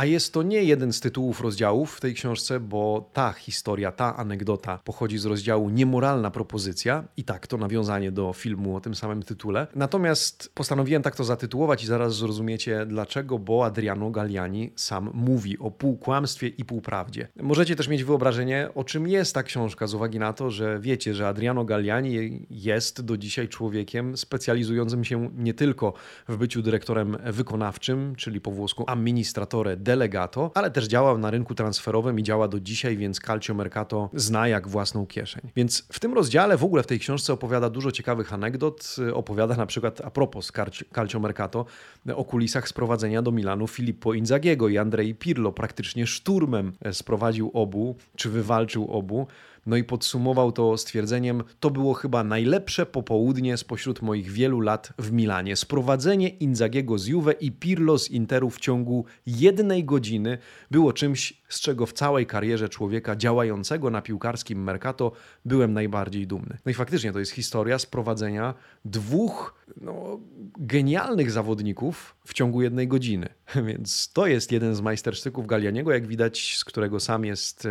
A 0.00 0.04
jest 0.04 0.32
to 0.32 0.42
nie 0.42 0.64
jeden 0.64 0.92
z 0.92 1.00
tytułów 1.00 1.40
rozdziałów 1.40 1.96
w 1.96 2.00
tej 2.00 2.14
książce, 2.14 2.60
bo 2.60 3.10
ta 3.12 3.32
historia, 3.32 3.92
ta 3.92 4.16
anegdota 4.16 4.78
pochodzi 4.84 5.18
z 5.18 5.24
rozdziału 5.24 5.70
Niemoralna 5.70 6.30
propozycja 6.30 7.04
i 7.16 7.24
tak, 7.24 7.46
to 7.46 7.56
nawiązanie 7.56 8.12
do 8.12 8.32
filmu 8.32 8.76
o 8.76 8.80
tym 8.80 8.94
samym 8.94 9.22
tytule. 9.22 9.66
Natomiast 9.74 10.52
postanowiłem 10.54 11.02
tak 11.02 11.16
to 11.16 11.24
zatytułować 11.24 11.84
i 11.84 11.86
zaraz 11.86 12.14
zrozumiecie 12.14 12.86
dlaczego, 12.86 13.38
bo 13.38 13.64
Adriano 13.64 14.10
Galliani 14.10 14.72
sam 14.76 15.10
mówi 15.14 15.58
o 15.58 15.70
półkłamstwie 15.70 16.48
i 16.48 16.64
półprawdzie. 16.64 17.28
Możecie 17.42 17.76
też 17.76 17.88
mieć 17.88 18.04
wyobrażenie, 18.04 18.68
o 18.74 18.84
czym 18.84 19.08
jest 19.08 19.34
ta 19.34 19.42
książka, 19.42 19.86
z 19.86 19.94
uwagi 19.94 20.18
na 20.18 20.32
to, 20.32 20.50
że 20.50 20.78
wiecie, 20.78 21.14
że 21.14 21.28
Adriano 21.28 21.64
Galliani 21.64 22.46
jest 22.50 23.00
do 23.00 23.16
dzisiaj 23.16 23.48
człowiekiem 23.48 24.16
specjalizującym 24.16 25.04
się 25.04 25.30
nie 25.36 25.54
tylko 25.54 25.92
w 26.28 26.36
byciu 26.36 26.62
dyrektorem 26.62 27.16
wykonawczym, 27.24 28.16
czyli 28.16 28.40
po 28.40 28.50
włosku 28.50 28.84
administratore 28.86 29.76
delegato, 29.90 30.50
ale 30.54 30.70
też 30.70 30.86
działał 30.86 31.18
na 31.18 31.30
rynku 31.30 31.54
transferowym 31.54 32.18
i 32.18 32.22
działa 32.22 32.48
do 32.48 32.60
dzisiaj, 32.60 32.96
więc 32.96 33.20
Calcio 33.20 33.54
Mercato 33.54 34.10
zna 34.14 34.48
jak 34.48 34.68
własną 34.68 35.06
kieszeń. 35.06 35.42
Więc 35.56 35.86
w 35.92 36.00
tym 36.00 36.14
rozdziale, 36.14 36.56
w 36.56 36.64
ogóle 36.64 36.82
w 36.82 36.86
tej 36.86 36.98
książce 36.98 37.32
opowiada 37.32 37.70
dużo 37.70 37.92
ciekawych 37.92 38.32
anegdot. 38.32 38.96
Opowiada 39.14 39.56
na 39.56 39.66
przykład 39.66 40.00
a 40.04 40.10
propos 40.10 40.52
Calcio 40.94 41.20
Mercato 41.20 41.66
o 42.14 42.24
kulisach 42.24 42.68
sprowadzenia 42.68 43.22
do 43.22 43.32
Milanu 43.32 43.66
Filippo 43.66 44.14
Inzagiego 44.14 44.68
i 44.68 44.78
Andrei 44.78 45.14
Pirlo. 45.14 45.52
Praktycznie 45.52 46.06
szturmem 46.06 46.72
sprowadził 46.92 47.50
obu, 47.54 47.96
czy 48.16 48.30
wywalczył 48.30 48.90
obu. 48.90 49.26
No 49.70 49.76
i 49.76 49.84
podsumował 49.84 50.52
to 50.52 50.76
stwierdzeniem: 50.76 51.42
To 51.60 51.70
było 51.70 51.94
chyba 51.94 52.24
najlepsze 52.24 52.86
popołudnie 52.86 53.56
spośród 53.56 54.02
moich 54.02 54.30
wielu 54.30 54.60
lat 54.60 54.92
w 54.98 55.12
Milanie. 55.12 55.56
Sprowadzenie 55.56 56.28
Inzagiego 56.28 56.98
z 56.98 57.06
Juve 57.06 57.32
i 57.40 57.52
Pirlo 57.52 57.98
z 57.98 58.10
Interu 58.10 58.50
w 58.50 58.60
ciągu 58.60 59.04
jednej 59.26 59.84
godziny 59.84 60.38
było 60.70 60.92
czymś, 60.92 61.42
z 61.48 61.60
czego 61.60 61.86
w 61.86 61.92
całej 61.92 62.26
karierze 62.26 62.68
człowieka 62.68 63.16
działającego 63.16 63.90
na 63.90 64.02
piłkarskim 64.02 64.62
Mercato 64.62 65.12
byłem 65.44 65.72
najbardziej 65.72 66.26
dumny. 66.26 66.58
No 66.64 66.70
i 66.70 66.74
faktycznie 66.74 67.12
to 67.12 67.18
jest 67.18 67.32
historia 67.32 67.78
sprowadzenia 67.78 68.54
dwóch 68.84 69.64
no, 69.80 70.20
genialnych 70.58 71.30
zawodników 71.30 72.16
w 72.24 72.34
ciągu 72.34 72.62
jednej 72.62 72.88
godziny. 72.88 73.28
Więc 73.68 74.12
to 74.12 74.26
jest 74.26 74.52
jeden 74.52 74.74
z 74.74 74.80
majstersztyków 74.80 75.46
Galianiego, 75.46 75.92
jak 75.92 76.06
widać, 76.06 76.56
z 76.56 76.64
którego 76.64 77.00
sam 77.00 77.24
jest 77.24 77.68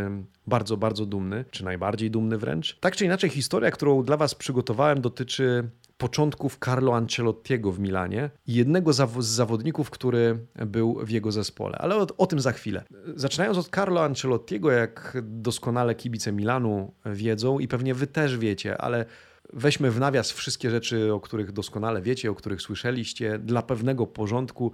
bardzo, 0.48 0.77
bardzo 0.77 1.06
dumny, 1.06 1.46
czy 1.51 1.63
najbardziej 1.63 1.88
dumny 1.98 2.38
wręcz. 2.38 2.79
Tak 2.79 2.96
czy 2.96 3.05
inaczej, 3.05 3.29
historia, 3.29 3.72
którą 3.72 4.03
dla 4.03 4.17
Was 4.17 4.36
przygotowałem, 4.36 5.01
dotyczy 5.01 5.69
początków 5.98 6.58
Carlo 6.65 6.96
Ancelottiego 6.96 7.72
w 7.72 7.79
Milanie 7.79 8.29
i 8.48 8.53
jednego 8.53 8.93
z 8.93 9.25
zawodników, 9.25 9.89
który 9.89 10.39
był 10.55 11.05
w 11.05 11.10
jego 11.10 11.31
zespole. 11.31 11.77
Ale 11.77 11.96
o, 11.96 12.08
o, 12.17 12.27
tym 12.27 12.39
za 12.39 12.51
chwilę. 12.51 12.84
Zaczynając 13.15 13.58
od 13.58 13.69
Carlo 13.69 14.03
Ancelottiego, 14.03 14.72
jak 14.72 15.17
doskonale 15.24 15.96
kibice 15.96 16.31
Milanu 16.31 16.93
wiedzą 17.05 17.60
i 17.60 17.67
pewnie 17.67 17.93
wy 17.93 18.08
też 18.08 18.38
wiecie, 18.38 18.77
ale 18.77 19.05
weźmy 19.53 19.91
w 19.91 20.00
nawias 20.00 20.31
wszystkie 20.31 20.69
rzeczy, 20.69 21.13
o 21.13 21.19
których 21.19 21.51
doskonale 21.51 22.01
wiecie, 22.01 22.31
o 22.31 22.36
których 22.36 22.62
słyszeliście, 22.62 23.39
dla 23.39 23.62
pewnego 23.62 24.08
porządku 24.08 24.72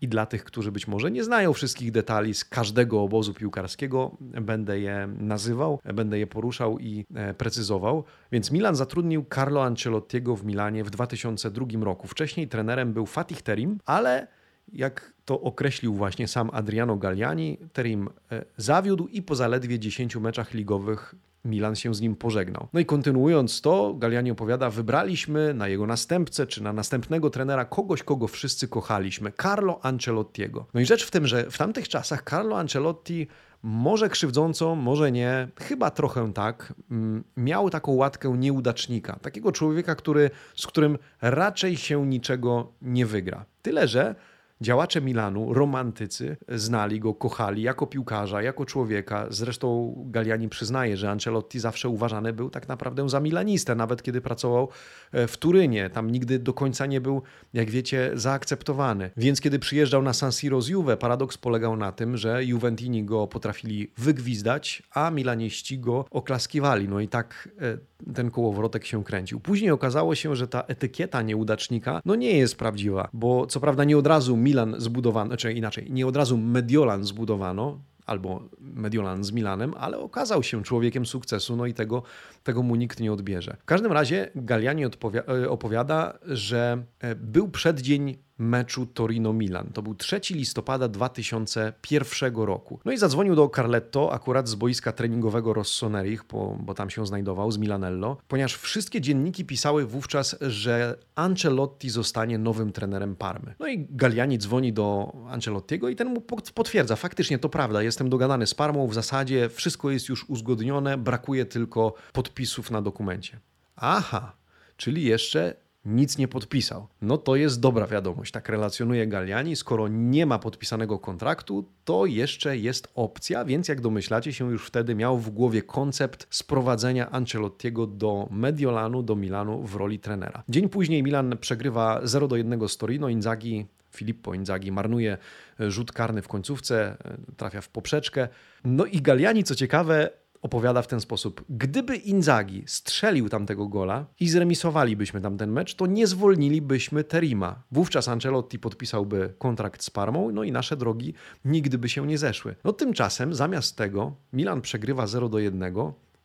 i 0.00 0.08
dla 0.08 0.26
tych, 0.26 0.44
którzy 0.44 0.72
być 0.72 0.88
może 0.88 1.10
nie 1.10 1.24
znają 1.24 1.52
wszystkich 1.52 1.92
detali 1.92 2.34
z 2.34 2.44
każdego 2.44 3.02
obozu 3.02 3.34
piłkarskiego, 3.34 4.16
będę 4.20 4.80
je 4.80 5.08
nazywał, 5.18 5.80
będę 5.94 6.18
je 6.18 6.26
poruszał 6.26 6.78
i 6.78 7.06
e, 7.14 7.34
precyzował. 7.34 8.04
Więc 8.32 8.50
Milan 8.50 8.76
zatrudnił 8.76 9.24
Carlo 9.34 9.64
Ancelottiego 9.64 10.36
w 10.36 10.44
Milanie 10.44 10.84
w 10.84 10.90
2002 10.90 11.66
roku. 11.80 12.08
Wcześniej 12.08 12.48
trenerem 12.48 12.92
był 12.92 13.06
Fatih 13.06 13.42
Terim, 13.42 13.78
ale 13.86 14.26
jak 14.72 15.12
to 15.24 15.40
określił 15.40 15.94
właśnie 15.94 16.28
sam 16.28 16.50
Adriano 16.52 16.96
Galliani, 16.96 17.58
Terim 17.72 18.08
e, 18.32 18.44
zawiódł 18.56 19.06
i 19.06 19.22
po 19.22 19.34
zaledwie 19.34 19.78
10 19.78 20.16
meczach 20.16 20.54
ligowych 20.54 21.14
Milan 21.44 21.76
się 21.76 21.94
z 21.94 22.00
nim 22.00 22.16
pożegnał. 22.16 22.68
No 22.72 22.80
i 22.80 22.86
kontynuując 22.86 23.60
to, 23.60 23.94
Galliani 23.94 24.30
opowiada, 24.30 24.70
wybraliśmy 24.70 25.54
na 25.54 25.68
jego 25.68 25.86
następcę, 25.86 26.46
czy 26.46 26.62
na 26.62 26.72
następnego 26.72 27.30
trenera 27.30 27.64
kogoś, 27.64 28.02
kogo 28.02 28.28
wszyscy 28.28 28.68
kochaliśmy, 28.68 29.32
Carlo 29.42 29.80
Ancelottiego. 29.82 30.66
No 30.74 30.80
i 30.80 30.86
rzecz 30.86 31.04
w 31.04 31.10
tym, 31.10 31.26
że 31.26 31.50
w 31.50 31.58
tamtych 31.58 31.88
czasach 31.88 32.22
Carlo 32.30 32.58
Ancelotti 32.58 33.26
może 33.62 34.08
krzywdząco, 34.08 34.74
może 34.74 35.12
nie, 35.12 35.48
chyba 35.56 35.90
trochę 35.90 36.32
tak, 36.32 36.74
mm, 36.90 37.24
miał 37.36 37.70
taką 37.70 37.92
łatkę 37.92 38.38
nieudacznika, 38.38 39.18
takiego 39.22 39.52
człowieka, 39.52 39.94
który, 39.94 40.30
z 40.54 40.66
którym 40.66 40.98
raczej 41.22 41.76
się 41.76 42.06
niczego 42.06 42.72
nie 42.82 43.06
wygra. 43.06 43.44
Tyle, 43.62 43.88
że 43.88 44.14
Działacze 44.62 45.00
Milanu, 45.00 45.54
romantycy, 45.54 46.36
znali 46.48 47.00
go, 47.00 47.14
kochali 47.14 47.62
jako 47.62 47.86
piłkarza, 47.86 48.42
jako 48.42 48.66
człowieka. 48.66 49.26
Zresztą 49.30 49.94
Galliani 50.06 50.48
przyznaje, 50.48 50.96
że 50.96 51.10
Ancelotti 51.10 51.60
zawsze 51.60 51.88
uważany 51.88 52.32
był 52.32 52.50
tak 52.50 52.68
naprawdę 52.68 53.08
za 53.08 53.20
milanistę, 53.20 53.74
nawet 53.74 54.02
kiedy 54.02 54.20
pracował 54.20 54.68
e, 55.12 55.26
w 55.26 55.36
Turynie. 55.36 55.90
Tam 55.90 56.10
nigdy 56.10 56.38
do 56.38 56.52
końca 56.52 56.86
nie 56.86 57.00
był, 57.00 57.22
jak 57.52 57.70
wiecie, 57.70 58.10
zaakceptowany. 58.14 59.10
Więc 59.16 59.40
kiedy 59.40 59.58
przyjeżdżał 59.58 60.02
na 60.02 60.12
San 60.12 60.32
Siro 60.32 60.62
z 60.62 60.68
Juve, 60.68 60.96
paradoks 60.96 61.38
polegał 61.38 61.76
na 61.76 61.92
tym, 61.92 62.16
że 62.16 62.44
Juventini 62.44 63.04
go 63.04 63.26
potrafili 63.26 63.92
wygwizdać, 63.98 64.82
a 64.90 65.10
milaniści 65.10 65.78
go 65.78 66.04
oklaskiwali. 66.10 66.88
No 66.88 67.00
i 67.00 67.08
tak 67.08 67.48
e, 67.60 68.12
ten 68.14 68.30
kołowrotek 68.30 68.86
się 68.86 69.04
kręcił. 69.04 69.40
Później 69.40 69.70
okazało 69.70 70.14
się, 70.14 70.36
że 70.36 70.48
ta 70.48 70.62
etykieta 70.62 71.22
nieudacznika 71.22 72.00
no 72.04 72.14
nie 72.14 72.38
jest 72.38 72.56
prawdziwa, 72.56 73.08
bo 73.12 73.46
co 73.46 73.60
prawda 73.60 73.84
nie 73.84 73.98
od 73.98 74.06
razu 74.06 74.36
Milan 74.50 74.74
zbudowano, 74.78 75.36
czy 75.36 75.52
inaczej, 75.52 75.86
nie 75.90 76.06
od 76.06 76.16
razu 76.16 76.38
Mediolan 76.38 77.04
zbudowano, 77.04 77.80
albo 78.06 78.42
Mediolan 78.60 79.24
z 79.24 79.32
Milanem, 79.32 79.74
ale 79.78 79.98
okazał 79.98 80.42
się 80.42 80.62
człowiekiem 80.62 81.06
sukcesu, 81.06 81.56
no 81.56 81.66
i 81.66 81.74
tego, 81.74 82.02
tego 82.42 82.62
mu 82.62 82.76
nikt 82.76 83.00
nie 83.00 83.12
odbierze. 83.12 83.56
W 83.60 83.64
każdym 83.64 83.92
razie 83.92 84.30
Galliani 84.34 84.84
e, 84.84 85.50
opowiada, 85.50 86.18
że 86.22 86.84
e, 87.00 87.14
był 87.14 87.48
przeddzień 87.48 88.16
meczu 88.40 88.86
Torino-Milan. 88.86 89.70
To 89.72 89.82
był 89.82 89.94
3 89.94 90.20
listopada 90.30 90.88
2001 90.88 92.34
roku. 92.34 92.80
No 92.84 92.92
i 92.92 92.98
zadzwonił 92.98 93.34
do 93.34 93.48
Carletto 93.48 94.12
akurat 94.12 94.48
z 94.48 94.54
boiska 94.54 94.92
treningowego 94.92 95.52
Rossonerich, 95.52 96.24
bo, 96.30 96.58
bo 96.60 96.74
tam 96.74 96.90
się 96.90 97.06
znajdował, 97.06 97.50
z 97.50 97.58
Milanello, 97.58 98.16
ponieważ 98.28 98.56
wszystkie 98.56 99.00
dzienniki 99.00 99.44
pisały 99.44 99.86
wówczas, 99.86 100.36
że 100.40 100.98
Ancelotti 101.14 101.90
zostanie 101.90 102.38
nowym 102.38 102.72
trenerem 102.72 103.16
Parmy. 103.16 103.54
No 103.58 103.68
i 103.68 103.86
Galliani 103.90 104.38
dzwoni 104.38 104.72
do 104.72 105.12
Ancelottiego 105.28 105.88
i 105.88 105.96
ten 105.96 106.08
mu 106.08 106.20
potwierdza, 106.54 106.96
faktycznie 106.96 107.38
to 107.38 107.48
prawda, 107.48 107.82
jestem 107.82 108.08
dogadany 108.08 108.46
z 108.46 108.54
Parmą, 108.54 108.86
w 108.86 108.94
zasadzie 108.94 109.48
wszystko 109.48 109.90
jest 109.90 110.08
już 110.08 110.24
uzgodnione, 110.28 110.98
brakuje 110.98 111.44
tylko 111.44 111.94
podpisów 112.12 112.70
na 112.70 112.82
dokumencie. 112.82 113.40
Aha, 113.76 114.32
czyli 114.76 115.04
jeszcze 115.04 115.54
nic 115.84 116.18
nie 116.18 116.28
podpisał. 116.28 116.86
No 117.02 117.18
to 117.18 117.36
jest 117.36 117.60
dobra 117.60 117.86
wiadomość, 117.86 118.32
tak 118.32 118.48
relacjonuje 118.48 119.06
Galliani. 119.06 119.56
Skoro 119.56 119.88
nie 119.88 120.26
ma 120.26 120.38
podpisanego 120.38 120.98
kontraktu, 120.98 121.68
to 121.84 122.06
jeszcze 122.06 122.56
jest 122.56 122.88
opcja, 122.94 123.44
więc 123.44 123.68
jak 123.68 123.80
domyślacie 123.80 124.32
się, 124.32 124.50
już 124.50 124.66
wtedy 124.66 124.94
miał 124.94 125.18
w 125.18 125.30
głowie 125.30 125.62
koncept 125.62 126.26
sprowadzenia 126.30 127.10
Ancelottiego 127.10 127.86
do 127.86 128.28
Mediolanu, 128.30 129.02
do 129.02 129.16
Milanu 129.16 129.62
w 129.62 129.74
roli 129.74 129.98
trenera. 129.98 130.42
Dzień 130.48 130.68
później 130.68 131.02
Milan 131.02 131.38
przegrywa 131.40 132.00
0 132.04 132.28
do 132.28 132.36
1 132.36 132.68
z 132.68 132.76
Torino. 132.76 133.08
Inzaghi 133.08 133.66
Filippo 133.90 134.34
Inzaghi 134.34 134.72
marnuje 134.72 135.18
rzut 135.58 135.92
karny 135.92 136.22
w 136.22 136.28
końcówce, 136.28 136.96
trafia 137.36 137.60
w 137.60 137.68
poprzeczkę. 137.68 138.28
No 138.64 138.84
i 138.84 139.02
Galliani, 139.02 139.44
co 139.44 139.54
ciekawe, 139.54 140.10
opowiada 140.42 140.82
w 140.82 140.86
ten 140.86 141.00
sposób. 141.00 141.44
Gdyby 141.48 141.96
Inzaghi 141.96 142.62
strzelił 142.66 143.28
tamtego 143.28 143.68
gola 143.68 144.06
i 144.20 144.28
zremisowalibyśmy 144.28 145.20
tamten 145.20 145.52
mecz, 145.52 145.74
to 145.74 145.86
nie 145.86 146.06
zwolnilibyśmy 146.06 147.04
Terima. 147.04 147.62
Wówczas 147.72 148.08
Ancelotti 148.08 148.58
podpisałby 148.58 149.34
kontrakt 149.38 149.82
z 149.82 149.90
Parmą, 149.90 150.30
no 150.32 150.44
i 150.44 150.52
nasze 150.52 150.76
drogi 150.76 151.14
nigdy 151.44 151.78
by 151.78 151.88
się 151.88 152.06
nie 152.06 152.18
zeszły. 152.18 152.56
No 152.64 152.72
tymczasem 152.72 153.34
zamiast 153.34 153.76
tego 153.76 154.12
Milan 154.32 154.60
przegrywa 154.60 155.06
0 155.06 155.28
do 155.28 155.38
1. 155.38 155.74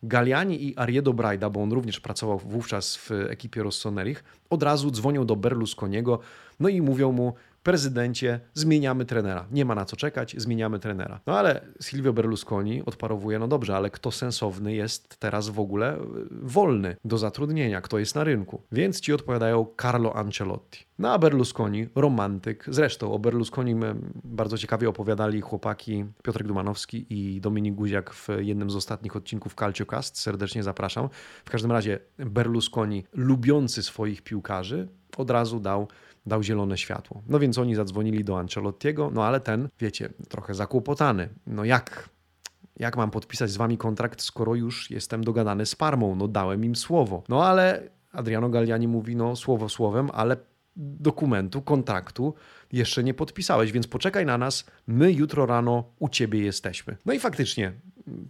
Galliani 0.03 0.67
i 0.67 0.77
Ariedo 0.77 1.13
Braida, 1.13 1.49
bo 1.49 1.63
on 1.63 1.71
również 1.71 1.99
pracował 1.99 2.39
wówczas 2.39 2.95
w 2.95 3.11
ekipie 3.11 3.63
Rossonerich, 3.63 4.23
od 4.49 4.63
razu 4.63 4.91
dzwonią 4.91 5.25
do 5.25 5.35
Berlusconiego, 5.35 6.19
no 6.59 6.69
i 6.69 6.81
mówią 6.81 7.11
mu, 7.11 7.33
prezydencie, 7.65 8.39
zmieniamy 8.53 9.05
trenera. 9.05 9.47
Nie 9.51 9.65
ma 9.65 9.75
na 9.75 9.85
co 9.85 9.95
czekać, 9.95 10.35
zmieniamy 10.37 10.79
trenera. 10.79 11.21
No 11.27 11.37
ale 11.39 11.61
Silvio 11.81 12.13
Berlusconi 12.13 12.85
odparowuje, 12.85 13.39
no 13.39 13.47
dobrze, 13.47 13.75
ale 13.75 13.89
kto 13.89 14.11
sensowny 14.11 14.73
jest 14.73 15.17
teraz 15.17 15.49
w 15.49 15.59
ogóle 15.59 15.97
wolny 16.31 16.95
do 17.05 17.17
zatrudnienia, 17.17 17.81
kto 17.81 17.99
jest 17.99 18.15
na 18.15 18.23
rynku? 18.23 18.61
Więc 18.71 18.99
ci 18.99 19.13
odpowiadają 19.13 19.65
Carlo 19.81 20.15
Ancelotti. 20.15 20.85
No 20.99 21.13
a 21.13 21.19
Berlusconi, 21.19 21.87
romantyk. 21.95 22.65
Zresztą 22.67 23.13
o 23.13 23.19
Berlusconi 23.19 23.75
bardzo 24.23 24.57
ciekawie 24.57 24.89
opowiadali 24.89 25.41
chłopaki 25.41 26.05
Piotrek 26.23 26.47
Dumanowski 26.47 27.05
i 27.09 27.41
Dominik 27.41 27.75
Guziak 27.75 28.13
w 28.13 28.27
jednym 28.39 28.69
z 28.69 28.75
ostatnich 28.75 29.15
odcinków 29.15 29.55
Calcio 29.55 29.85
Cast. 29.85 30.17
Serdecznie 30.17 30.63
zapraszam. 30.63 31.09
W 31.45 31.49
każdym 31.49 31.71
razie 31.71 31.99
Berlusconi, 32.17 33.03
lubiący 33.13 33.83
swoich 33.83 34.21
piłkarzy, 34.21 34.87
od 35.17 35.31
razu 35.31 35.59
dał 35.59 35.87
dał 36.25 36.43
zielone 36.43 36.77
światło. 36.77 37.23
No 37.27 37.39
więc 37.39 37.57
oni 37.57 37.75
zadzwonili 37.75 38.23
do 38.23 38.39
Ancelottiego, 38.39 39.11
no 39.13 39.25
ale 39.25 39.39
ten, 39.39 39.69
wiecie, 39.79 40.09
trochę 40.29 40.53
zakłopotany. 40.53 41.29
No 41.47 41.65
jak? 41.65 42.09
Jak 42.79 42.97
mam 42.97 43.11
podpisać 43.11 43.51
z 43.51 43.57
wami 43.57 43.77
kontrakt, 43.77 44.21
skoro 44.21 44.55
już 44.55 44.91
jestem 44.91 45.23
dogadany 45.23 45.65
z 45.65 45.75
Parmą? 45.75 46.15
No 46.15 46.27
dałem 46.27 46.65
im 46.65 46.75
słowo. 46.75 47.23
No 47.29 47.45
ale 47.45 47.89
Adriano 48.11 48.49
Galliani 48.49 48.87
mówi, 48.87 49.15
no 49.15 49.35
słowo 49.35 49.69
słowem, 49.69 50.09
ale 50.13 50.37
dokumentu, 50.75 51.61
kontraktu 51.61 52.33
jeszcze 52.71 53.03
nie 53.03 53.13
podpisałeś, 53.13 53.71
więc 53.71 53.87
poczekaj 53.87 54.25
na 54.25 54.37
nas, 54.37 54.65
my 54.87 55.11
jutro 55.11 55.45
rano 55.45 55.83
u 55.99 56.09
ciebie 56.09 56.39
jesteśmy. 56.39 56.97
No 57.05 57.13
i 57.13 57.19
faktycznie 57.19 57.73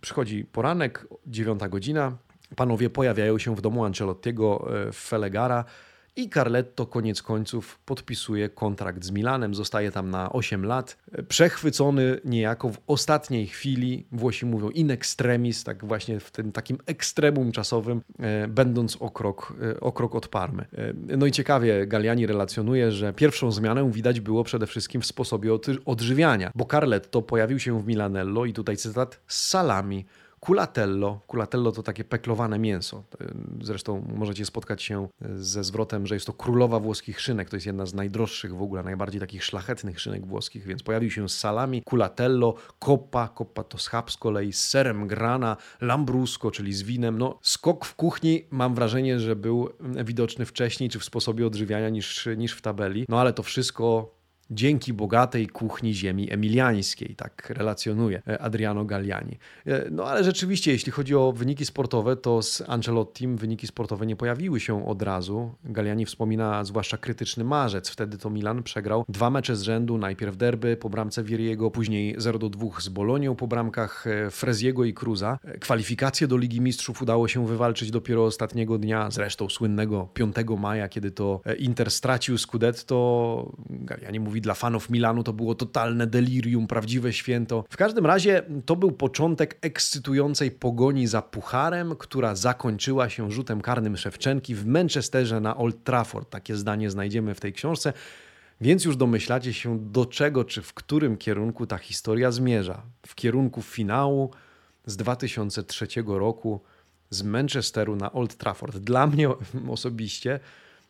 przychodzi 0.01 0.43
poranek, 0.43 1.07
dziewiąta 1.27 1.69
godzina, 1.69 2.17
panowie 2.55 2.89
pojawiają 2.89 3.37
się 3.37 3.55
w 3.55 3.61
domu 3.61 3.85
Ancelottiego 3.85 4.67
e, 4.87 4.91
w 4.91 4.95
Felegara, 4.95 5.65
i 6.15 6.29
Carletto 6.29 6.85
koniec 6.85 7.21
końców 7.21 7.79
podpisuje 7.85 8.49
kontrakt 8.49 9.03
z 9.03 9.11
Milanem, 9.11 9.55
zostaje 9.55 9.91
tam 9.91 10.09
na 10.09 10.33
8 10.33 10.65
lat. 10.65 10.97
Przechwycony 11.27 12.19
niejako 12.25 12.69
w 12.69 12.77
ostatniej 12.87 13.47
chwili, 13.47 14.05
Włosi 14.11 14.45
mówią 14.45 14.69
in 14.69 14.91
extremis, 14.91 15.63
tak 15.63 15.85
właśnie 15.85 16.19
w 16.19 16.31
tym 16.31 16.51
takim 16.51 16.77
ekstremum 16.85 17.51
czasowym, 17.51 18.01
e, 18.19 18.47
będąc 18.47 18.97
o 18.99 19.09
krok, 19.09 19.53
e, 19.61 19.79
o 19.79 19.91
krok 19.91 20.15
od 20.15 20.27
Parmy. 20.27 20.65
E, 20.77 20.93
no 21.17 21.25
i 21.25 21.31
ciekawie 21.31 21.87
Galliani 21.87 22.27
relacjonuje, 22.27 22.91
że 22.91 23.13
pierwszą 23.13 23.51
zmianę 23.51 23.91
widać 23.91 24.19
było 24.19 24.43
przede 24.43 24.67
wszystkim 24.67 25.01
w 25.01 25.05
sposobie 25.05 25.51
odżywiania, 25.85 26.51
bo 26.55 26.65
Carletto 26.65 27.21
pojawił 27.21 27.59
się 27.59 27.81
w 27.81 27.87
Milanello 27.87 28.45
i 28.45 28.53
tutaj 28.53 28.77
cytat 28.77 29.19
z 29.27 29.47
salami 29.47 30.05
Culatello. 30.45 31.21
Culatello 31.27 31.71
to 31.71 31.83
takie 31.83 32.03
peklowane 32.03 32.59
mięso. 32.59 33.03
Zresztą 33.61 34.05
możecie 34.15 34.45
spotkać 34.45 34.83
się 34.83 35.07
ze 35.35 35.63
zwrotem, 35.63 36.07
że 36.07 36.15
jest 36.15 36.25
to 36.25 36.33
królowa 36.33 36.79
włoskich 36.79 37.21
szynek. 37.21 37.49
To 37.49 37.55
jest 37.55 37.65
jedna 37.65 37.85
z 37.85 37.93
najdroższych 37.93 38.55
w 38.55 38.61
ogóle, 38.61 38.83
najbardziej 38.83 39.21
takich 39.21 39.43
szlachetnych 39.43 40.01
szynek 40.01 40.25
włoskich, 40.25 40.65
więc 40.65 40.83
pojawił 40.83 41.11
się 41.11 41.29
z 41.29 41.37
salami, 41.37 41.83
culatello, 41.89 42.55
coppa, 42.79 43.27
coppa 43.27 43.63
to 43.63 43.77
schab 43.77 44.11
z 44.11 44.17
kolei, 44.17 44.53
z 44.53 44.69
serem 44.69 45.07
grana, 45.07 45.57
lambrusco, 45.81 46.51
czyli 46.51 46.73
z 46.73 46.83
winem. 46.83 47.17
No, 47.17 47.39
skok 47.41 47.85
w 47.85 47.95
kuchni 47.95 48.45
mam 48.51 48.75
wrażenie, 48.75 49.19
że 49.19 49.35
był 49.35 49.69
widoczny 50.05 50.45
wcześniej, 50.45 50.89
czy 50.89 50.99
w 50.99 51.05
sposobie 51.05 51.47
odżywiania 51.47 51.89
niż, 51.89 52.29
niż 52.37 52.53
w 52.53 52.61
tabeli. 52.61 53.05
No 53.09 53.19
ale 53.19 53.33
to 53.33 53.43
wszystko 53.43 54.15
dzięki 54.51 54.93
bogatej 54.93 55.47
kuchni 55.47 55.93
ziemi 55.93 56.31
emiliańskiej, 56.31 57.15
tak 57.15 57.49
relacjonuje 57.49 58.21
e, 58.27 58.41
Adriano 58.41 58.85
Galliani. 58.85 59.37
E, 59.67 59.89
no 59.91 60.05
ale 60.05 60.23
rzeczywiście, 60.23 60.71
jeśli 60.71 60.91
chodzi 60.91 61.15
o 61.15 61.31
wyniki 61.31 61.65
sportowe, 61.65 62.15
to 62.15 62.41
z 62.41 62.63
Ancelottim 62.67 63.37
wyniki 63.37 63.67
sportowe 63.67 64.05
nie 64.05 64.15
pojawiły 64.15 64.59
się 64.59 64.87
od 64.87 65.01
razu. 65.01 65.51
Galliani 65.63 66.05
wspomina 66.05 66.63
zwłaszcza 66.63 66.97
krytyczny 66.97 67.43
marzec. 67.43 67.89
Wtedy 67.89 68.17
to 68.17 68.29
Milan 68.29 68.63
przegrał 68.63 69.05
dwa 69.09 69.29
mecze 69.29 69.55
z 69.55 69.61
rzędu, 69.61 69.97
najpierw 69.97 70.37
derby 70.37 70.77
po 70.77 70.89
bramce 70.89 71.23
Vieriego, 71.23 71.71
później 71.71 72.15
0 72.17 72.39
do 72.39 72.49
2 72.49 72.67
z 72.79 72.89
Bolonią 72.89 73.35
po 73.35 73.47
bramkach 73.47 74.07
e, 74.07 74.31
Freziego 74.31 74.83
i 74.83 74.93
Cruza. 74.93 75.39
Kwalifikacje 75.59 76.27
do 76.27 76.37
Ligi 76.37 76.61
Mistrzów 76.61 77.01
udało 77.01 77.27
się 77.27 77.47
wywalczyć 77.47 77.91
dopiero 77.91 78.25
ostatniego 78.25 78.77
dnia, 78.77 79.11
zresztą 79.11 79.49
słynnego 79.49 80.09
5 80.13 80.35
maja, 80.57 80.89
kiedy 80.89 81.11
to 81.11 81.41
Inter 81.57 81.91
stracił 81.91 82.37
Scudetto. 82.37 83.51
Galliani 83.69 84.19
mówi 84.19 84.34
mówi, 84.35 84.41
dla 84.41 84.53
fanów 84.53 84.89
Milanu 84.89 85.23
to 85.23 85.33
było 85.33 85.55
totalne 85.55 86.07
delirium, 86.07 86.67
prawdziwe 86.67 87.13
święto. 87.13 87.63
W 87.69 87.77
każdym 87.77 88.05
razie 88.05 88.43
to 88.65 88.75
był 88.75 88.91
początek 88.91 89.57
ekscytującej 89.61 90.51
pogoni 90.51 91.07
za 91.07 91.21
pucharem, 91.21 91.95
która 91.95 92.35
zakończyła 92.35 93.09
się 93.09 93.31
rzutem 93.31 93.61
karnym 93.61 93.97
Szewczenki 93.97 94.55
w 94.55 94.65
Manchesterze 94.65 95.39
na 95.39 95.57
Old 95.57 95.83
Trafford. 95.83 96.29
Takie 96.29 96.55
zdanie 96.55 96.89
znajdziemy 96.89 97.33
w 97.35 97.39
tej 97.39 97.53
książce. 97.53 97.93
Więc 98.61 98.85
już 98.85 98.97
domyślacie 98.97 99.53
się, 99.53 99.79
do 99.79 100.05
czego 100.05 100.43
czy 100.43 100.61
w 100.61 100.73
którym 100.73 101.17
kierunku 101.17 101.67
ta 101.67 101.77
historia 101.77 102.31
zmierza. 102.31 102.81
W 103.07 103.15
kierunku 103.15 103.61
finału 103.61 104.31
z 104.85 104.97
2003 104.97 105.87
roku 106.07 106.61
z 107.09 107.23
Manchesteru 107.23 107.95
na 107.95 108.11
Old 108.11 108.37
Trafford. 108.37 108.77
Dla 108.77 109.07
mnie 109.07 109.29
osobiście 109.77 110.39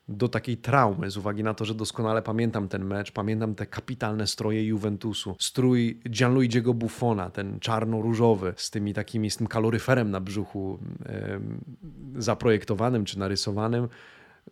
do 0.07 0.27
takiej 0.27 0.57
traumy, 0.57 1.11
z 1.11 1.17
uwagi 1.17 1.43
na 1.43 1.53
to, 1.53 1.65
że 1.65 1.75
doskonale 1.75 2.21
pamiętam 2.21 2.67
ten 2.67 2.85
mecz, 2.85 3.11
pamiętam 3.11 3.55
te 3.55 3.65
kapitalne 3.65 4.27
stroje 4.27 4.63
Juventusu, 4.63 5.35
strój 5.39 5.99
Gianluigiego 6.09 6.73
Buffona, 6.73 7.29
ten 7.29 7.59
czarno-różowy, 7.59 8.53
z 8.57 8.69
tymi 8.69 8.93
takimi, 8.93 9.31
z 9.31 9.37
tym 9.37 9.47
kaloryferem 9.47 10.11
na 10.11 10.19
brzuchu 10.19 10.79
e, 11.05 11.39
zaprojektowanym 12.15 13.05
czy 13.05 13.19
narysowanym, 13.19 13.87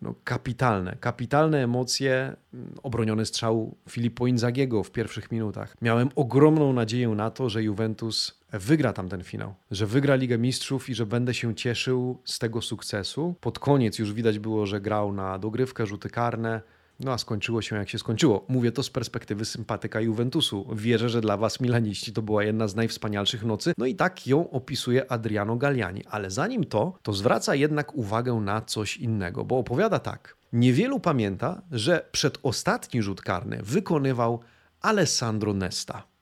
no, 0.01 0.15
kapitalne, 0.23 0.95
kapitalne 0.99 1.63
emocje, 1.63 2.35
obroniony 2.83 3.25
strzał 3.25 3.75
Filippo 3.89 4.27
Inzagiego 4.27 4.83
w 4.83 4.91
pierwszych 4.91 5.31
minutach. 5.31 5.75
Miałem 5.81 6.09
ogromną 6.15 6.73
nadzieję 6.73 7.09
na 7.09 7.31
to, 7.31 7.49
że 7.49 7.63
Juventus 7.63 8.39
wygra 8.53 8.93
tam 8.93 9.09
ten 9.09 9.23
finał, 9.23 9.53
że 9.71 9.85
wygra 9.85 10.15
Ligę 10.15 10.37
Mistrzów 10.37 10.89
i 10.89 10.95
że 10.95 11.05
będę 11.05 11.33
się 11.33 11.55
cieszył 11.55 12.17
z 12.25 12.39
tego 12.39 12.61
sukcesu. 12.61 13.35
Pod 13.41 13.59
koniec 13.59 13.99
już 13.99 14.13
widać 14.13 14.39
było, 14.39 14.65
że 14.65 14.81
grał 14.81 15.13
na 15.13 15.39
dogrywkę, 15.39 15.85
rzuty 15.85 16.09
karne, 16.09 16.61
no 17.03 17.11
a 17.11 17.17
skończyło 17.17 17.61
się 17.61 17.75
jak 17.75 17.89
się 17.89 17.99
skończyło. 17.99 18.45
Mówię 18.47 18.71
to 18.71 18.83
z 18.83 18.89
perspektywy 18.89 19.45
sympatyka 19.45 20.01
Juventusu. 20.01 20.67
Wierzę, 20.75 21.09
że 21.09 21.21
dla 21.21 21.37
was 21.37 21.59
Milaniści 21.59 22.13
to 22.13 22.21
była 22.21 22.43
jedna 22.43 22.67
z 22.67 22.75
najwspanialszych 22.75 23.43
nocy. 23.43 23.73
No 23.77 23.85
i 23.85 23.95
tak 23.95 24.27
ją 24.27 24.49
opisuje 24.49 25.11
Adriano 25.11 25.55
Galliani. 25.55 26.03
Ale 26.05 26.31
zanim 26.31 26.63
to, 26.63 26.99
to 27.01 27.13
zwraca 27.13 27.55
jednak 27.55 27.95
uwagę 27.95 28.33
na 28.33 28.61
coś 28.61 28.97
innego, 28.97 29.45
bo 29.45 29.57
opowiada 29.57 29.99
tak. 29.99 30.37
Niewielu 30.53 30.99
pamięta, 30.99 31.61
że 31.71 32.09
przedostatni 32.11 33.01
rzut 33.01 33.21
karny 33.21 33.59
wykonywał 33.63 34.39
Alessandro 34.81 35.53
Nesta. 35.53 36.13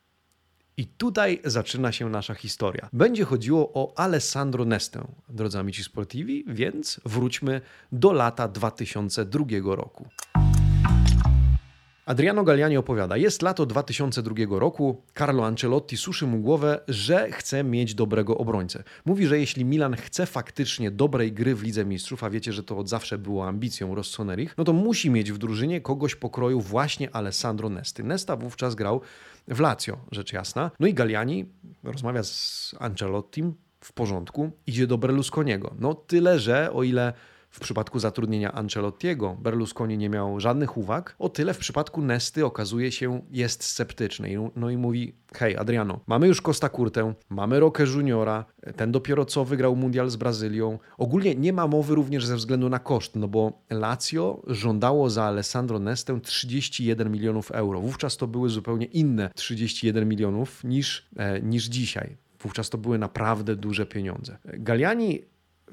I 0.77 0.85
tutaj 0.85 1.41
zaczyna 1.45 1.91
się 1.91 2.09
nasza 2.09 2.33
historia. 2.33 2.89
Będzie 2.93 3.25
chodziło 3.25 3.71
o 3.73 3.93
Alessandro 3.97 4.65
Nestę, 4.65 5.07
drodzy 5.29 5.59
amici 5.59 5.83
sportivi, 5.83 6.43
więc 6.47 7.01
wróćmy 7.05 7.61
do 7.91 8.13
lata 8.13 8.47
2002 8.47 9.45
roku. 9.75 10.09
Adriano 12.05 12.43
Galliani 12.43 12.77
opowiada, 12.77 13.17
jest 13.17 13.41
lato 13.41 13.65
2002 13.65 14.59
roku, 14.59 15.01
Carlo 15.17 15.45
Ancelotti 15.45 15.97
suszy 15.97 16.27
mu 16.27 16.39
głowę, 16.39 16.79
że 16.87 17.31
chce 17.31 17.63
mieć 17.63 17.95
dobrego 17.95 18.37
obrońcę. 18.37 18.83
Mówi, 19.05 19.27
że 19.27 19.39
jeśli 19.39 19.65
Milan 19.65 19.95
chce 19.95 20.25
faktycznie 20.25 20.91
dobrej 20.91 21.33
gry 21.33 21.55
w 21.55 21.63
Lidze 21.63 21.85
Mistrzów, 21.85 22.23
a 22.23 22.29
wiecie, 22.29 22.53
że 22.53 22.63
to 22.63 22.77
od 22.77 22.89
zawsze 22.89 23.17
było 23.17 23.47
ambicją 23.47 23.95
Rossonerich, 23.95 24.57
no 24.57 24.63
to 24.63 24.73
musi 24.73 25.09
mieć 25.09 25.31
w 25.31 25.37
drużynie 25.37 25.81
kogoś 25.81 26.15
pokroju 26.15 26.61
właśnie 26.61 27.15
Alessandro 27.15 27.69
Nesty. 27.69 28.03
Nesta 28.03 28.35
wówczas 28.35 28.75
grał 28.75 29.01
w 29.47 29.59
Lazio, 29.59 29.97
rzecz 30.11 30.33
jasna. 30.33 30.71
No 30.79 30.87
i 30.87 30.93
Galliani 30.93 31.45
rozmawia 31.83 32.23
z 32.23 32.75
Ancelottim, 32.79 33.53
w 33.81 33.93
porządku, 33.93 34.51
idzie 34.67 34.87
do 34.87 34.97
Berlusconiego. 34.97 35.75
No 35.79 35.93
tyle, 35.93 36.39
że 36.39 36.73
o 36.73 36.83
ile 36.83 37.13
w 37.51 37.59
przypadku 37.59 37.99
zatrudnienia 37.99 38.51
Ancelottiego 38.51 39.37
Berlusconi 39.41 39.97
nie 39.97 40.09
miał 40.09 40.39
żadnych 40.39 40.77
uwag, 40.77 41.15
o 41.19 41.29
tyle 41.29 41.53
w 41.53 41.57
przypadku 41.57 42.01
Nesty 42.01 42.45
okazuje 42.45 42.91
się 42.91 43.21
jest 43.31 43.63
sceptyczny. 43.63 44.29
No 44.55 44.69
i 44.69 44.77
mówi, 44.77 45.15
hej 45.33 45.57
Adriano, 45.57 45.99
mamy 46.07 46.27
już 46.27 46.41
Costa 46.41 46.69
Curtę, 46.69 47.13
mamy 47.29 47.59
Roque 47.59 47.85
Juniora, 47.85 48.45
ten 48.75 48.91
dopiero 48.91 49.25
co 49.25 49.45
wygrał 49.45 49.75
mundial 49.75 50.09
z 50.09 50.15
Brazylią. 50.15 50.79
Ogólnie 50.97 51.35
nie 51.35 51.53
ma 51.53 51.67
mowy 51.67 51.95
również 51.95 52.25
ze 52.25 52.35
względu 52.35 52.69
na 52.69 52.79
koszt, 52.79 53.15
no 53.15 53.27
bo 53.27 53.63
Lazio 53.69 54.41
żądało 54.47 55.09
za 55.09 55.23
Alessandro 55.23 55.79
Nestę 55.79 56.21
31 56.21 57.11
milionów 57.11 57.51
euro. 57.51 57.81
Wówczas 57.81 58.17
to 58.17 58.27
były 58.27 58.49
zupełnie 58.49 58.85
inne 58.85 59.29
31 59.35 60.09
milionów 60.09 60.63
niż, 60.63 61.09
e, 61.15 61.41
niż 61.41 61.65
dzisiaj. 61.65 62.17
Wówczas 62.39 62.69
to 62.69 62.77
były 62.77 62.97
naprawdę 62.97 63.55
duże 63.55 63.85
pieniądze. 63.85 64.37
Galliani 64.45 65.21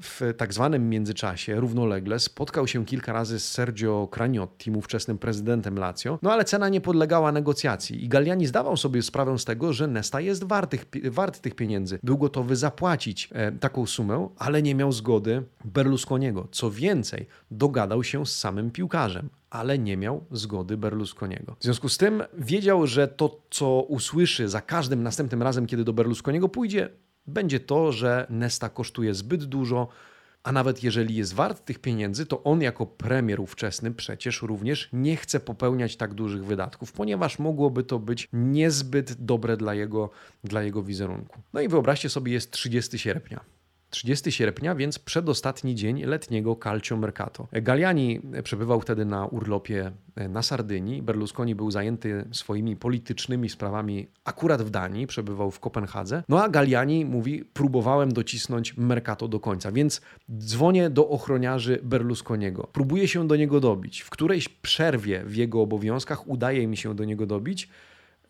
w 0.01 0.33
tak 0.37 0.53
zwanym 0.53 0.89
międzyczasie 0.89 1.59
równolegle 1.59 2.19
spotkał 2.19 2.67
się 2.67 2.85
kilka 2.85 3.13
razy 3.13 3.39
z 3.39 3.51
Sergio 3.51 4.07
Craniotti, 4.11 4.71
ówczesnym 4.71 5.17
prezydentem 5.17 5.79
Lazio, 5.79 6.19
no 6.21 6.31
ale 6.31 6.45
cena 6.45 6.69
nie 6.69 6.81
podlegała 6.81 7.31
negocjacji 7.31 8.03
i 8.03 8.09
Galliani 8.09 8.45
zdawał 8.45 8.77
sobie 8.77 9.01
sprawę 9.01 9.39
z 9.39 9.45
tego, 9.45 9.73
że 9.73 9.87
Nesta 9.87 10.21
jest 10.21 10.43
wartych, 10.43 10.85
wart 11.03 11.39
tych 11.39 11.55
pieniędzy. 11.55 11.99
Był 12.03 12.17
gotowy 12.17 12.55
zapłacić 12.55 13.29
e, 13.31 13.51
taką 13.51 13.85
sumę, 13.85 14.29
ale 14.37 14.61
nie 14.61 14.75
miał 14.75 14.91
zgody 14.91 15.43
Berlusconiego. 15.65 16.47
Co 16.51 16.71
więcej, 16.71 17.27
dogadał 17.51 18.03
się 18.03 18.25
z 18.25 18.35
samym 18.35 18.71
piłkarzem 18.71 19.29
ale 19.49 19.79
nie 19.79 19.97
miał 19.97 20.25
zgody 20.31 20.77
Berlusconiego. 20.77 21.55
W 21.59 21.63
związku 21.63 21.89
z 21.89 21.97
tym 21.97 22.23
wiedział, 22.37 22.87
że 22.87 23.07
to, 23.07 23.41
co 23.49 23.81
usłyszy 23.81 24.49
za 24.49 24.61
każdym 24.61 25.03
następnym 25.03 25.43
razem, 25.43 25.67
kiedy 25.67 25.83
do 25.83 25.93
Berlusconiego 25.93 26.49
pójdzie, 26.49 26.89
będzie 27.27 27.59
to, 27.59 27.91
że 27.91 28.27
Nesta 28.29 28.69
kosztuje 28.69 29.13
zbyt 29.13 29.43
dużo, 29.43 29.87
a 30.43 30.51
nawet 30.51 30.83
jeżeli 30.83 31.15
jest 31.15 31.33
wart 31.33 31.65
tych 31.65 31.79
pieniędzy, 31.79 32.25
to 32.25 32.43
on 32.43 32.61
jako 32.61 32.85
premier 32.85 33.39
ówczesny 33.39 33.91
przecież 33.91 34.41
również 34.41 34.89
nie 34.93 35.15
chce 35.15 35.39
popełniać 35.39 35.95
tak 35.95 36.13
dużych 36.13 36.45
wydatków, 36.45 36.91
ponieważ 36.91 37.39
mogłoby 37.39 37.83
to 37.83 37.99
być 37.99 38.27
niezbyt 38.33 39.13
dobre 39.13 39.57
dla 39.57 39.73
jego, 39.73 40.09
dla 40.43 40.63
jego 40.63 40.83
wizerunku. 40.83 41.41
No 41.53 41.61
i 41.61 41.67
wyobraźcie 41.67 42.09
sobie, 42.09 42.33
jest 42.33 42.51
30 42.51 42.99
sierpnia. 42.99 43.39
30 43.89 44.31
sierpnia, 44.31 44.75
więc 44.75 44.99
przedostatni 44.99 45.75
dzień 45.75 46.03
letniego 46.03 46.55
Calcio 46.63 46.97
Mercato. 46.97 47.47
Galliani 47.51 48.21
przebywał 48.43 48.81
wtedy 48.81 49.05
na 49.05 49.25
urlopie 49.25 49.91
na 50.29 50.43
Sardynii. 50.43 51.01
Berlusconi 51.01 51.55
był 51.55 51.71
zajęty 51.71 52.25
swoimi 52.31 52.75
politycznymi 52.75 53.49
sprawami 53.49 54.07
akurat 54.25 54.61
w 54.61 54.69
Danii, 54.69 55.07
przebywał 55.07 55.51
w 55.51 55.59
Kopenhadze. 55.59 56.23
No 56.29 56.43
a 56.43 56.49
Galliani 56.49 57.05
mówi, 57.05 57.45
próbowałem 57.53 58.11
docisnąć 58.11 58.77
Mercato 58.77 59.27
do 59.27 59.39
końca, 59.39 59.71
więc 59.71 60.01
dzwonię 60.37 60.89
do 60.89 61.09
ochroniarzy 61.09 61.79
Berlusconiego. 61.83 62.69
Próbuję 62.73 63.07
się 63.07 63.27
do 63.27 63.35
niego 63.35 63.59
dobić. 63.59 64.01
W 64.01 64.09
którejś 64.09 64.49
przerwie 64.49 65.23
w 65.25 65.35
jego 65.35 65.61
obowiązkach 65.61 66.27
udaje 66.27 66.67
mi 66.67 66.77
się 66.77 66.95
do 66.95 67.05
niego 67.05 67.25
dobić. 67.25 67.69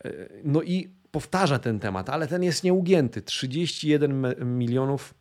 E, 0.06 0.14
no 0.44 0.62
i 0.62 0.90
powtarza 1.12 1.60
ten 1.60 1.80
temat, 1.80 2.10
ale 2.10 2.28
ten 2.28 2.44
jest 2.44 2.64
nieugięty. 2.64 3.22
31 3.22 4.36
milionów 4.58 5.14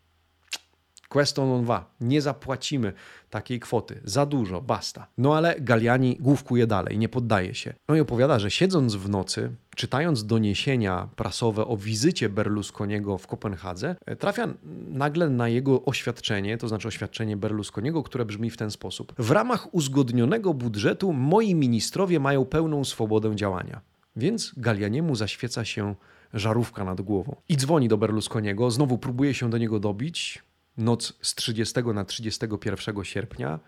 Questo 1.08 1.46
non 1.46 1.64
va. 1.64 1.90
Nie 2.00 2.22
zapłacimy 2.22 2.92
takiej 3.30 3.60
kwoty. 3.60 4.00
Za 4.04 4.26
dużo, 4.26 4.60
basta. 4.60 5.06
No 5.18 5.36
ale 5.36 5.60
Galiani 5.60 6.16
główkuje 6.20 6.66
dalej, 6.66 6.98
nie 6.98 7.08
poddaje 7.08 7.54
się. 7.54 7.74
No 7.88 7.96
i 7.96 8.00
opowiada, 8.00 8.38
że 8.38 8.50
siedząc 8.50 8.94
w 8.94 9.08
nocy, 9.08 9.50
czytając 9.76 10.26
doniesienia 10.26 11.08
prasowe 11.16 11.66
o 11.66 11.76
wizycie 11.76 12.28
Berlusconiego 12.28 13.18
w 13.18 13.26
Kopenhadze, 13.26 13.96
e, 14.06 14.16
trafia 14.16 14.48
nagle 14.88 15.28
na 15.28 15.48
jego 15.48 15.84
oświadczenie, 15.84 16.58
to 16.58 16.68
znaczy 16.68 16.88
oświadczenie 16.88 17.36
Berlusconiego, 17.36 18.02
które 18.02 18.24
brzmi 18.24 18.50
w 18.50 18.56
ten 18.56 18.70
sposób. 18.70 19.12
W 19.18 19.30
ramach 19.30 19.74
uzgodnionego 19.74 20.54
budżetu 20.54 21.12
moi 21.12 21.54
ministrowie 21.54 22.20
mają 22.20 22.44
pełną 22.44 22.84
swobodę 22.84 23.36
działania. 23.36 23.80
Więc 24.16 24.52
Galianiemu 24.56 25.14
zaświeca 25.14 25.64
się 25.64 25.94
żarówka 26.34 26.84
nad 26.84 27.00
głową. 27.00 27.36
I 27.48 27.56
dzwoni 27.56 27.88
do 27.88 27.98
Berlusconiego, 27.98 28.70
znowu 28.70 28.98
próbuje 28.98 29.34
się 29.34 29.50
do 29.50 29.58
niego 29.58 29.80
dobić, 29.80 30.42
noc 30.78 31.12
z 31.22 31.34
30 31.34 31.74
na 31.94 32.04
31 32.04 33.04
sierpnia, 33.04 33.60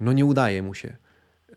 no 0.00 0.12
nie 0.12 0.24
udaje 0.24 0.62
mu 0.62 0.74
się. 0.74 0.96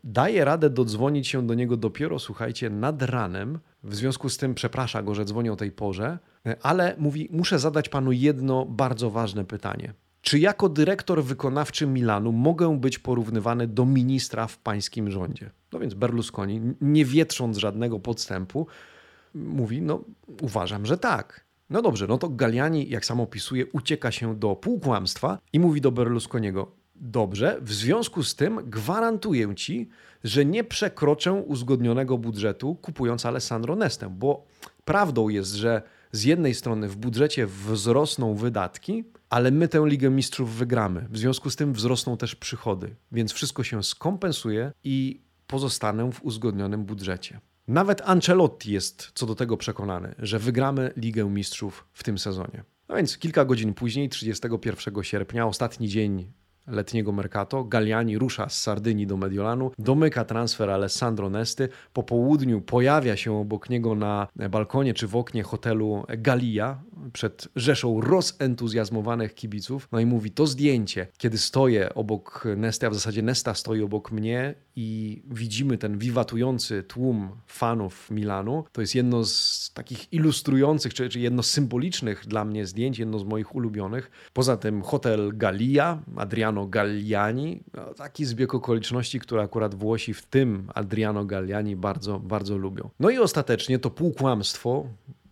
Daje 0.04 0.44
radę 0.44 0.70
dodzwonić 0.70 1.28
się 1.28 1.46
do 1.46 1.54
niego 1.54 1.76
dopiero, 1.76 2.18
słuchajcie, 2.18 2.70
nad 2.70 3.02
ranem. 3.02 3.58
W 3.82 3.94
związku 3.94 4.28
z 4.28 4.36
tym 4.36 4.54
przeprasza 4.54 5.02
go, 5.02 5.14
że 5.14 5.24
dzwoni 5.24 5.50
o 5.50 5.56
tej 5.56 5.72
porze, 5.72 6.18
ale 6.62 6.94
mówi: 6.98 7.28
Muszę 7.32 7.58
zadać 7.58 7.88
panu 7.88 8.12
jedno 8.12 8.66
bardzo 8.66 9.10
ważne 9.10 9.44
pytanie. 9.44 9.94
Czy 10.20 10.38
jako 10.38 10.68
dyrektor 10.68 11.24
wykonawczy 11.24 11.86
Milanu 11.86 12.32
mogę 12.32 12.80
być 12.80 12.98
porównywany 12.98 13.66
do 13.66 13.86
ministra 13.86 14.46
w 14.46 14.58
pańskim 14.58 15.10
rządzie? 15.10 15.50
No 15.72 15.78
więc 15.78 15.94
Berlusconi, 15.94 16.60
nie 16.80 17.04
wietrząc 17.04 17.56
żadnego 17.56 18.00
podstępu, 18.00 18.66
mówi: 19.34 19.82
No, 19.82 20.04
uważam, 20.40 20.86
że 20.86 20.98
tak. 20.98 21.44
No 21.70 21.82
dobrze, 21.82 22.06
no 22.06 22.18
to 22.18 22.28
Galliani, 22.28 22.88
jak 22.88 23.06
sam 23.06 23.20
opisuje, 23.20 23.66
ucieka 23.66 24.10
się 24.10 24.36
do 24.36 24.56
półkłamstwa 24.56 25.38
i 25.52 25.60
mówi 25.60 25.80
do 25.80 25.92
Berlusconiego: 25.92 26.72
Dobrze, 26.94 27.58
w 27.60 27.72
związku 27.72 28.22
z 28.22 28.34
tym 28.34 28.70
gwarantuję 28.70 29.54
ci, 29.54 29.88
że 30.24 30.44
nie 30.44 30.64
przekroczę 30.64 31.32
uzgodnionego 31.32 32.18
budżetu 32.18 32.74
kupując 32.74 33.26
Alessandro 33.26 33.76
Nestę, 33.76 34.10
bo 34.10 34.46
prawdą 34.84 35.28
jest, 35.28 35.54
że 35.54 35.82
z 36.12 36.24
jednej 36.24 36.54
strony 36.54 36.88
w 36.88 36.96
budżecie 36.96 37.46
wzrosną 37.46 38.34
wydatki, 38.34 39.04
ale 39.30 39.50
my 39.50 39.68
tę 39.68 39.84
Ligę 39.86 40.10
Mistrzów 40.10 40.54
wygramy. 40.54 41.06
W 41.10 41.18
związku 41.18 41.50
z 41.50 41.56
tym 41.56 41.72
wzrosną 41.72 42.16
też 42.16 42.36
przychody, 42.36 42.96
więc 43.12 43.32
wszystko 43.32 43.64
się 43.64 43.82
skompensuje 43.82 44.72
i 44.84 45.20
pozostanę 45.46 46.12
w 46.12 46.24
uzgodnionym 46.24 46.84
budżecie. 46.84 47.40
Nawet 47.68 48.02
Ancelotti 48.04 48.72
jest 48.72 49.10
co 49.14 49.26
do 49.26 49.34
tego 49.34 49.56
przekonany, 49.56 50.14
że 50.18 50.38
wygramy 50.38 50.92
Ligę 50.96 51.24
Mistrzów 51.24 51.86
w 51.92 52.02
tym 52.02 52.18
sezonie. 52.18 52.64
No 52.88 52.96
więc 52.96 53.18
kilka 53.18 53.44
godzin 53.44 53.74
później, 53.74 54.08
31 54.08 55.04
sierpnia, 55.04 55.46
ostatni 55.46 55.88
dzień 55.88 56.32
letniego 56.66 57.12
Mercato. 57.12 57.64
Galliani 57.64 58.18
rusza 58.18 58.48
z 58.48 58.62
Sardynii 58.62 59.06
do 59.06 59.16
Mediolanu, 59.16 59.70
domyka 59.78 60.24
transfer 60.24 60.70
Alessandro 60.70 61.30
Nesty. 61.30 61.68
Po 61.92 62.02
południu 62.02 62.60
pojawia 62.60 63.16
się 63.16 63.32
obok 63.32 63.70
niego 63.70 63.94
na 63.94 64.28
balkonie 64.50 64.94
czy 64.94 65.06
w 65.06 65.16
oknie 65.16 65.42
hotelu 65.42 66.04
Galia 66.08 66.82
przed 67.12 67.48
rzeszą 67.56 68.00
rozentuzjazmowanych 68.00 69.34
kibiców. 69.34 69.88
No 69.92 70.00
i 70.00 70.06
mówi, 70.06 70.30
to 70.30 70.46
zdjęcie, 70.46 71.06
kiedy 71.18 71.38
stoję 71.38 71.94
obok 71.94 72.44
Nesty, 72.56 72.86
a 72.86 72.90
w 72.90 72.94
zasadzie 72.94 73.22
Nesta 73.22 73.54
stoi 73.54 73.82
obok 73.82 74.12
mnie 74.12 74.54
i 74.76 75.22
widzimy 75.30 75.78
ten 75.78 75.98
wiwatujący 75.98 76.82
tłum 76.82 77.30
fanów 77.46 78.10
Milanu, 78.10 78.64
to 78.72 78.80
jest 78.80 78.94
jedno 78.94 79.24
z 79.24 79.70
takich 79.74 80.12
ilustrujących, 80.12 80.94
czy, 80.94 81.08
czy 81.08 81.20
jedno 81.20 81.42
z 81.42 81.50
symbolicznych 81.50 82.26
dla 82.26 82.44
mnie 82.44 82.66
zdjęć, 82.66 82.98
jedno 82.98 83.18
z 83.18 83.24
moich 83.24 83.54
ulubionych. 83.54 84.10
Poza 84.32 84.56
tym 84.56 84.82
hotel 84.82 85.32
Galia, 85.34 86.02
Adriano 86.16 86.53
Galliani, 86.66 87.62
no, 87.74 87.94
taki 87.94 88.24
zbieg 88.24 88.54
okoliczności, 88.54 89.20
które 89.20 89.42
akurat 89.42 89.74
Włosi 89.74 90.14
w 90.14 90.26
tym 90.26 90.70
Adriano 90.74 91.24
Galliani 91.24 91.76
bardzo, 91.76 92.20
bardzo 92.20 92.56
lubią. 92.56 92.90
No 93.00 93.10
i 93.10 93.18
ostatecznie 93.18 93.78
to 93.78 93.90
półkłamstwo 93.90 94.86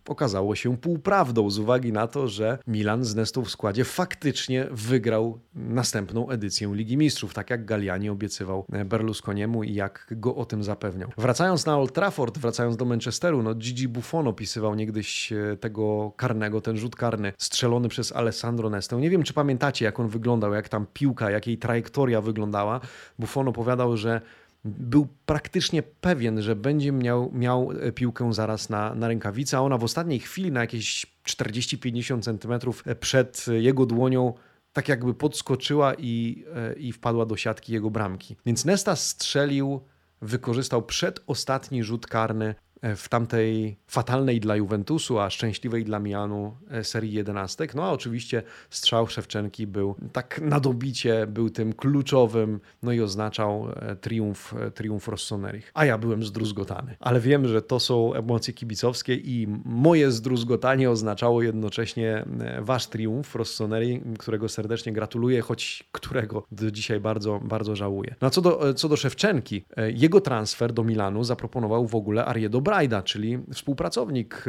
okazało 0.07 0.55
się 0.55 0.77
półprawdą 0.77 1.49
z 1.49 1.59
uwagi 1.59 1.93
na 1.93 2.07
to, 2.07 2.27
że 2.27 2.57
Milan 2.67 3.03
z 3.03 3.15
Nestą 3.15 3.43
w 3.43 3.49
składzie 3.49 3.85
faktycznie 3.85 4.67
wygrał 4.71 5.39
następną 5.55 6.29
edycję 6.29 6.71
Ligi 6.73 6.97
Mistrzów, 6.97 7.33
tak 7.33 7.49
jak 7.49 7.65
Galliani 7.65 8.09
obiecywał 8.09 8.65
Berlusconiemu 8.85 9.63
i 9.63 9.73
jak 9.73 10.07
go 10.11 10.35
o 10.35 10.45
tym 10.45 10.63
zapewniał. 10.63 11.09
Wracając 11.17 11.65
na 11.65 11.77
Old 11.77 11.93
Trafford, 11.93 12.37
wracając 12.37 12.77
do 12.77 12.85
Manchesteru, 12.85 13.43
no 13.43 13.55
Gigi 13.55 13.87
Buffon 13.87 14.27
opisywał 14.27 14.75
niegdyś 14.75 15.31
e, 15.31 15.57
tego 15.57 16.11
karnego, 16.17 16.61
ten 16.61 16.77
rzut 16.77 16.95
karny 16.95 17.33
strzelony 17.37 17.89
przez 17.89 18.11
Alessandro 18.11 18.69
Nestę. 18.69 18.97
Nie 18.97 19.09
wiem, 19.09 19.23
czy 19.23 19.33
pamiętacie, 19.33 19.85
jak 19.85 19.99
on 19.99 20.07
wyglądał, 20.07 20.53
jak 20.53 20.69
tam 20.69 20.85
piłka, 20.93 21.31
jak 21.31 21.47
jej 21.47 21.57
trajektoria 21.57 22.21
wyglądała. 22.21 22.79
Buffon 23.19 23.47
opowiadał, 23.47 23.97
że 23.97 24.21
był 24.65 25.07
praktycznie 25.25 25.83
pewien, 25.83 26.41
że 26.41 26.55
będzie 26.55 26.91
miał, 26.91 27.31
miał 27.33 27.71
e, 27.71 27.91
piłkę 27.91 28.33
zaraz 28.33 28.69
na, 28.69 28.95
na 28.95 29.07
rękawicy, 29.07 29.57
a 29.57 29.61
ona 29.61 29.77
w 29.77 29.83
ostatniej 29.83 30.19
chwili 30.19 30.51
na 30.51 30.61
jakieś 30.61 31.05
40-50 31.27 32.21
centymetrów 32.21 32.83
przed 32.99 33.45
jego 33.47 33.85
dłonią 33.85 34.33
tak 34.73 34.89
jakby 34.89 35.13
podskoczyła 35.13 35.93
i, 35.93 36.45
e, 36.55 36.73
i 36.73 36.91
wpadła 36.91 37.25
do 37.25 37.37
siatki 37.37 37.73
jego 37.73 37.91
bramki. 37.91 38.35
Więc 38.45 38.65
Nesta 38.65 38.95
strzelił, 38.95 39.81
wykorzystał 40.21 40.81
przedostatni 40.81 41.83
rzut 41.83 42.07
karny 42.07 42.55
E, 42.72 42.72
w 42.95 43.09
tamtej 43.09 43.77
fatalnej 43.87 44.39
dla 44.39 44.55
Juventusu, 44.55 45.19
a 45.19 45.29
szczęśliwej 45.29 45.83
dla 45.83 45.99
Milanu 45.99 46.57
e, 46.71 46.83
serii 46.83 47.13
jedenastek. 47.13 47.75
No 47.75 47.83
a 47.83 47.91
oczywiście 47.91 48.43
strzał 48.69 49.07
Szewczenki 49.07 49.67
był 49.67 49.95
tak 50.13 50.41
nadobicie, 50.41 51.27
był 51.27 51.49
tym 51.49 51.73
kluczowym, 51.73 52.59
no 52.83 52.91
i 52.91 53.01
oznaczał 53.01 53.67
e, 53.75 53.95
triumf, 53.95 54.55
triumf 54.75 55.07
Rossonerich. 55.07 55.71
A 55.73 55.85
ja 55.85 55.97
byłem 55.97 56.23
zdruzgotany. 56.23 56.95
Ale 56.99 57.19
wiem, 57.19 57.47
że 57.47 57.61
to 57.61 57.79
są 57.79 58.13
emocje 58.13 58.53
kibicowskie 58.53 59.15
i 59.15 59.47
moje 59.65 60.11
zdruzgotanie 60.11 60.89
oznaczało 60.89 61.41
jednocześnie 61.41 62.25
wasz 62.59 62.87
triumf 62.87 63.35
Rossoneri, 63.35 64.01
którego 64.19 64.49
serdecznie 64.49 64.93
gratuluję, 64.93 65.41
choć 65.41 65.83
którego 65.91 66.43
do 66.51 66.71
dzisiaj 66.71 66.99
bardzo, 66.99 67.39
bardzo 67.43 67.75
żałuję. 67.75 68.15
No 68.21 68.27
a 68.27 68.29
co 68.29 68.41
do, 68.41 68.73
co 68.73 68.89
do 68.89 68.97
Szewczenki, 68.97 69.65
jego 69.93 70.21
transfer 70.21 70.73
do 70.73 70.83
Milanu 70.83 71.23
zaproponował 71.23 71.87
w 71.87 71.95
ogóle 71.95 72.25
Ariedo 72.25 72.61
Bra 72.61 72.72
Brajda, 72.73 73.03
czyli 73.03 73.39
współpracownik 73.53 74.45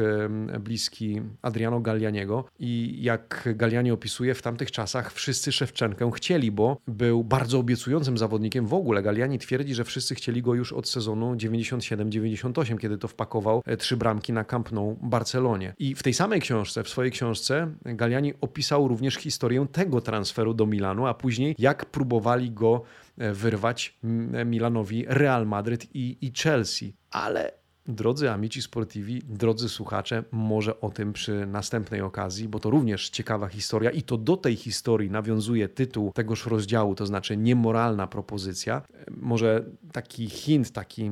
bliski 0.60 1.20
Adriano 1.42 1.80
Gallianiego. 1.80 2.44
I 2.58 2.98
jak 3.02 3.48
Galliani 3.56 3.90
opisuje, 3.90 4.34
w 4.34 4.42
tamtych 4.42 4.70
czasach 4.70 5.12
wszyscy 5.12 5.52
Szewczenkę 5.52 6.10
chcieli, 6.14 6.50
bo 6.50 6.76
był 6.86 7.24
bardzo 7.24 7.58
obiecującym 7.58 8.18
zawodnikiem 8.18 8.66
w 8.66 8.74
ogóle. 8.74 9.02
Galliani 9.02 9.38
twierdzi, 9.38 9.74
że 9.74 9.84
wszyscy 9.84 10.14
chcieli 10.14 10.42
go 10.42 10.54
już 10.54 10.72
od 10.72 10.88
sezonu 10.88 11.34
97-98, 11.34 12.78
kiedy 12.78 12.98
to 12.98 13.08
wpakował 13.08 13.62
e, 13.66 13.76
trzy 13.76 13.96
bramki 13.96 14.32
na 14.32 14.44
Camp 14.44 14.72
Nou 14.72 14.98
Barcelonie. 15.02 15.74
I 15.78 15.94
w 15.94 16.02
tej 16.02 16.14
samej 16.14 16.40
książce, 16.40 16.82
w 16.82 16.88
swojej 16.88 17.12
książce, 17.12 17.74
Galliani 17.84 18.32
opisał 18.40 18.88
również 18.88 19.14
historię 19.14 19.66
tego 19.72 20.00
transferu 20.00 20.54
do 20.54 20.66
Milanu, 20.66 21.06
a 21.06 21.14
później 21.14 21.54
jak 21.58 21.86
próbowali 21.86 22.50
go 22.50 22.82
e, 23.18 23.32
wyrwać 23.32 23.98
Milanowi 24.46 25.04
Real 25.08 25.46
Madryt 25.46 25.94
i, 25.94 26.18
i 26.20 26.32
Chelsea. 26.42 26.94
Ale 27.10 27.63
Drodzy 27.88 28.30
amici 28.30 28.62
sportivi, 28.62 29.22
drodzy 29.28 29.68
słuchacze, 29.68 30.24
może 30.30 30.80
o 30.80 30.90
tym 30.90 31.12
przy 31.12 31.46
następnej 31.46 32.00
okazji, 32.00 32.48
bo 32.48 32.60
to 32.60 32.70
również 32.70 33.10
ciekawa 33.10 33.48
historia 33.48 33.90
i 33.90 34.02
to 34.02 34.16
do 34.16 34.36
tej 34.36 34.56
historii 34.56 35.10
nawiązuje 35.10 35.68
tytuł 35.68 36.12
tegoż 36.12 36.46
rozdziału, 36.46 36.94
to 36.94 37.06
znaczy 37.06 37.36
niemoralna 37.36 38.06
propozycja. 38.06 38.82
Może 39.10 39.64
taki 39.92 40.28
hint, 40.28 40.72
taki, 40.72 41.10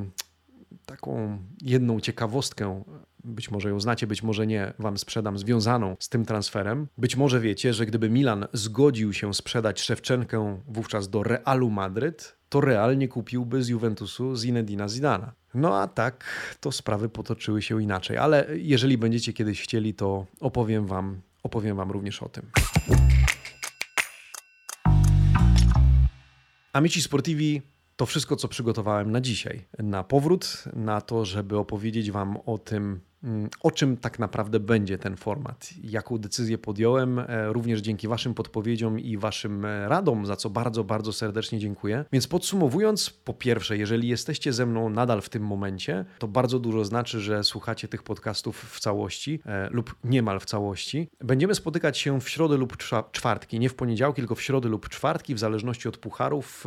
taką 0.85 1.37
jedną 1.61 1.99
ciekawostkę 1.99 2.83
być 3.23 3.51
może 3.51 3.69
ją 3.69 3.79
znacie, 3.79 4.07
być 4.07 4.23
może 4.23 4.47
nie, 4.47 4.73
wam 4.79 4.97
sprzedam 4.97 5.37
związaną 5.37 5.95
z 5.99 6.09
tym 6.09 6.25
transferem. 6.25 6.87
Być 6.97 7.15
może 7.15 7.39
wiecie, 7.39 7.73
że 7.73 7.85
gdyby 7.85 8.09
Milan 8.09 8.47
zgodził 8.53 9.13
się 9.13 9.33
sprzedać 9.33 9.81
Szewczenkę 9.81 10.59
wówczas 10.67 11.09
do 11.09 11.23
Realu 11.23 11.69
Madryt, 11.69 12.35
to 12.53 12.61
Real 12.61 12.97
nie 12.97 13.07
kupiłby 13.07 13.63
z 13.63 13.67
Juventusu 13.67 14.35
Zinedina 14.35 14.87
Zidana. 14.87 15.33
No 15.53 15.77
a 15.77 15.87
tak 15.87 16.25
to 16.59 16.71
sprawy 16.71 17.09
potoczyły 17.09 17.61
się 17.61 17.83
inaczej, 17.83 18.17
ale 18.17 18.47
jeżeli 18.55 18.97
będziecie 18.97 19.33
kiedyś 19.33 19.61
chcieli, 19.61 19.93
to 19.93 20.25
opowiem 20.39 20.85
wam, 20.87 21.21
opowiem 21.43 21.77
wam 21.77 21.91
również 21.91 22.23
o 22.23 22.29
tym. 22.29 22.51
Amici 26.73 27.01
Sportivi 27.01 27.61
to 27.95 28.05
wszystko, 28.05 28.35
co 28.35 28.47
przygotowałem 28.47 29.11
na 29.11 29.21
dzisiaj. 29.21 29.65
Na 29.79 30.03
powrót, 30.03 30.63
na 30.73 31.01
to, 31.01 31.25
żeby 31.25 31.57
opowiedzieć 31.57 32.11
Wam 32.11 32.37
o 32.45 32.57
tym, 32.57 32.99
o 33.61 33.71
czym 33.71 33.97
tak 33.97 34.19
naprawdę 34.19 34.59
będzie 34.59 34.97
ten 34.97 35.17
format, 35.17 35.69
jaką 35.83 36.17
decyzję 36.17 36.57
podjąłem, 36.57 37.19
e, 37.19 37.53
również 37.53 37.81
dzięki 37.81 38.07
Waszym 38.07 38.33
podpowiedziom 38.33 38.99
i 38.99 39.17
Waszym 39.17 39.65
e, 39.65 39.89
radom, 39.89 40.25
za 40.25 40.35
co 40.35 40.49
bardzo, 40.49 40.83
bardzo 40.83 41.13
serdecznie 41.13 41.59
dziękuję. 41.59 42.05
Więc 42.11 42.27
podsumowując, 42.27 43.09
po 43.09 43.33
pierwsze, 43.33 43.77
jeżeli 43.77 44.07
jesteście 44.07 44.53
ze 44.53 44.65
mną 44.65 44.89
nadal 44.89 45.21
w 45.21 45.29
tym 45.29 45.43
momencie, 45.43 46.05
to 46.19 46.27
bardzo 46.27 46.59
dużo 46.59 46.85
znaczy, 46.85 47.19
że 47.19 47.43
słuchacie 47.43 47.87
tych 47.87 48.03
podcastów 48.03 48.71
w 48.71 48.79
całości 48.79 49.39
e, 49.45 49.69
lub 49.71 49.95
niemal 50.03 50.39
w 50.39 50.45
całości. 50.45 51.09
Będziemy 51.21 51.55
spotykać 51.55 51.97
się 51.97 52.21
w 52.21 52.29
środę 52.29 52.57
lub 52.57 52.77
czwartki, 53.11 53.59
nie 53.59 53.69
w 53.69 53.75
poniedziałki, 53.75 54.21
tylko 54.21 54.35
w 54.35 54.41
środę 54.41 54.69
lub 54.69 54.89
czwartki, 54.89 55.35
w 55.35 55.39
zależności 55.39 55.87
od 55.87 55.97
pucharów. 55.97 56.65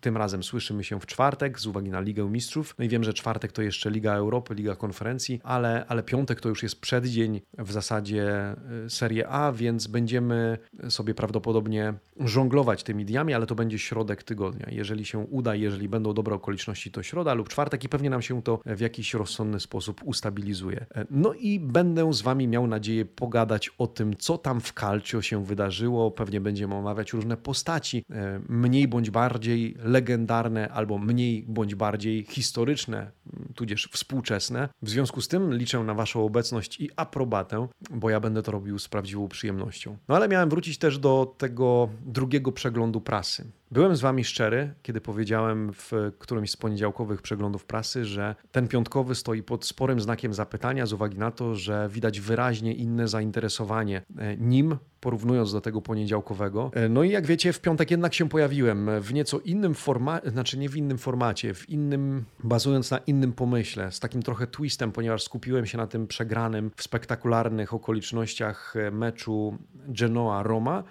Tym 0.00 0.16
razem 0.16 0.42
słyszymy 0.42 0.84
się 0.84 1.00
w 1.00 1.06
czwartek 1.06 1.60
z 1.60 1.66
uwagi 1.66 1.90
na 1.90 2.00
Ligę 2.00 2.30
Mistrzów. 2.30 2.74
No 2.78 2.84
i 2.84 2.88
wiem, 2.88 3.04
że 3.04 3.14
czwartek 3.14 3.52
to 3.52 3.62
jeszcze 3.62 3.90
Liga 3.90 4.14
Europy, 4.14 4.54
Liga 4.54 4.76
Konferencji, 4.76 5.40
ale, 5.54 5.84
ale 5.88 6.02
piątek 6.02 6.40
to 6.40 6.48
już 6.48 6.62
jest 6.62 6.80
przeddzień 6.80 7.40
w 7.58 7.72
zasadzie 7.72 8.54
y, 8.86 8.90
Serie 8.90 9.28
A, 9.28 9.52
więc 9.52 9.86
będziemy 9.86 10.58
sobie 10.88 11.14
prawdopodobnie 11.14 11.94
żonglować 12.20 12.82
tymi 12.82 13.04
dniami, 13.04 13.34
ale 13.34 13.46
to 13.46 13.54
będzie 13.54 13.78
środek 13.78 14.22
tygodnia. 14.22 14.66
Jeżeli 14.70 15.04
się 15.04 15.18
uda, 15.18 15.54
jeżeli 15.54 15.88
będą 15.88 16.14
dobre 16.14 16.34
okoliczności, 16.34 16.90
to 16.90 17.02
środa 17.02 17.34
lub 17.34 17.48
czwartek 17.48 17.84
i 17.84 17.88
pewnie 17.88 18.10
nam 18.10 18.22
się 18.22 18.42
to 18.42 18.60
w 18.66 18.80
jakiś 18.80 19.14
rozsądny 19.14 19.60
sposób 19.60 20.00
ustabilizuje. 20.04 20.86
No 21.10 21.34
i 21.34 21.60
będę 21.60 22.12
z 22.12 22.22
Wami 22.22 22.48
miał 22.48 22.66
nadzieję 22.66 23.04
pogadać 23.04 23.70
o 23.78 23.86
tym, 23.86 24.16
co 24.16 24.38
tam 24.38 24.60
w 24.60 24.72
Calcio 24.72 25.22
się 25.22 25.44
wydarzyło. 25.44 26.10
Pewnie 26.10 26.40
będziemy 26.40 26.74
omawiać 26.74 27.12
różne 27.12 27.36
postaci, 27.36 28.04
e, 28.10 28.40
mniej 28.48 28.88
bądź 28.88 29.10
bardziej 29.10 29.76
legendarne 29.78 30.68
albo 30.68 30.98
mniej 30.98 31.44
bądź 31.48 31.74
bardziej 31.74 32.24
historyczne, 32.24 33.10
tudzież 33.54 33.88
współczesne. 33.92 34.68
W 34.82 34.90
związku 34.90 35.20
z 35.20 35.28
tym 35.28 35.43
liczę 35.52 35.78
na 35.78 35.94
Waszą 35.94 36.24
obecność 36.24 36.80
i 36.80 36.90
aprobatę, 36.96 37.68
bo 37.90 38.10
ja 38.10 38.20
będę 38.20 38.42
to 38.42 38.52
robił 38.52 38.78
z 38.78 38.88
prawdziwą 38.88 39.28
przyjemnością. 39.28 39.96
No 40.08 40.16
ale 40.16 40.28
miałem 40.28 40.48
wrócić 40.48 40.78
też 40.78 40.98
do 40.98 41.34
tego 41.38 41.88
drugiego 42.06 42.52
przeglądu 42.52 43.00
prasy. 43.00 43.44
Byłem 43.70 43.96
z 43.96 44.00
Wami 44.00 44.24
szczery, 44.24 44.74
kiedy 44.82 45.00
powiedziałem 45.00 45.72
w 45.72 45.92
którymś 46.18 46.50
z 46.50 46.56
poniedziałkowych 46.56 47.22
przeglądów 47.22 47.64
prasy, 47.64 48.04
że 48.04 48.34
ten 48.52 48.68
piątkowy 48.68 49.14
stoi 49.14 49.42
pod 49.42 49.64
sporym 49.66 50.00
znakiem 50.00 50.34
zapytania 50.34 50.86
z 50.86 50.92
uwagi 50.92 51.18
na 51.18 51.30
to, 51.30 51.54
że 51.54 51.88
widać 51.92 52.20
wyraźnie 52.20 52.74
inne 52.74 53.08
zainteresowanie 53.08 54.02
e, 54.18 54.36
nim, 54.36 54.76
porównując 55.04 55.52
do 55.52 55.60
tego 55.60 55.82
poniedziałkowego. 55.82 56.70
E, 56.74 56.88
no 56.88 57.02
i 57.02 57.10
jak 57.10 57.26
wiecie, 57.26 57.52
w 57.52 57.60
piątek 57.60 57.90
jednak 57.90 58.14
się 58.14 58.28
pojawiłem 58.28 58.90
w 59.00 59.14
nieco 59.14 59.38
innym 59.38 59.74
formacie, 59.74 60.30
znaczy 60.30 60.58
nie 60.58 60.68
w 60.68 60.76
innym 60.76 60.98
formacie, 60.98 61.54
w 61.54 61.70
innym, 61.70 62.24
bazując 62.44 62.90
na 62.90 62.98
innym 62.98 63.32
pomyśle, 63.32 63.92
z 63.92 64.00
takim 64.00 64.22
trochę 64.22 64.46
twistem, 64.46 64.92
ponieważ 64.92 65.22
skupiłem 65.22 65.66
się 65.66 65.78
na 65.78 65.86
tym 65.86 66.06
przegranym 66.06 66.70
w 66.76 66.82
spektakularnych 66.82 67.74
okolicznościach 67.74 68.74
e, 68.76 68.90
meczu 68.90 69.58
Genoa-Roma 69.88 70.84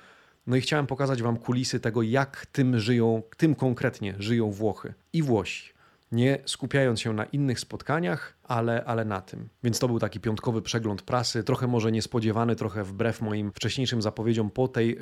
no 0.47 0.55
i 0.55 0.61
chciałem 0.61 0.87
pokazać 0.87 1.21
Wam 1.21 1.37
kulisy 1.37 1.79
tego, 1.79 2.01
jak 2.01 2.45
tym 2.45 2.79
żyją, 2.79 3.21
tym 3.37 3.55
konkretnie 3.55 4.15
żyją 4.19 4.51
Włochy 4.51 4.93
i 5.13 5.21
Włosi. 5.21 5.72
Nie 6.13 6.37
skupiając 6.45 7.01
się 7.01 7.13
na 7.13 7.25
innych 7.25 7.59
spotkaniach, 7.59 8.37
ale, 8.43 8.83
ale 8.85 9.05
na 9.05 9.21
tym. 9.21 9.49
Więc 9.63 9.79
to 9.79 9.87
był 9.87 9.99
taki 9.99 10.19
piątkowy 10.19 10.61
przegląd 10.61 11.01
prasy, 11.01 11.43
trochę 11.43 11.67
może 11.67 11.91
niespodziewany, 11.91 12.55
trochę 12.55 12.83
wbrew 12.83 13.21
moim 13.21 13.51
wcześniejszym 13.51 14.01
zapowiedziom 14.01 14.51
po 14.51 14.67
tej 14.67 14.99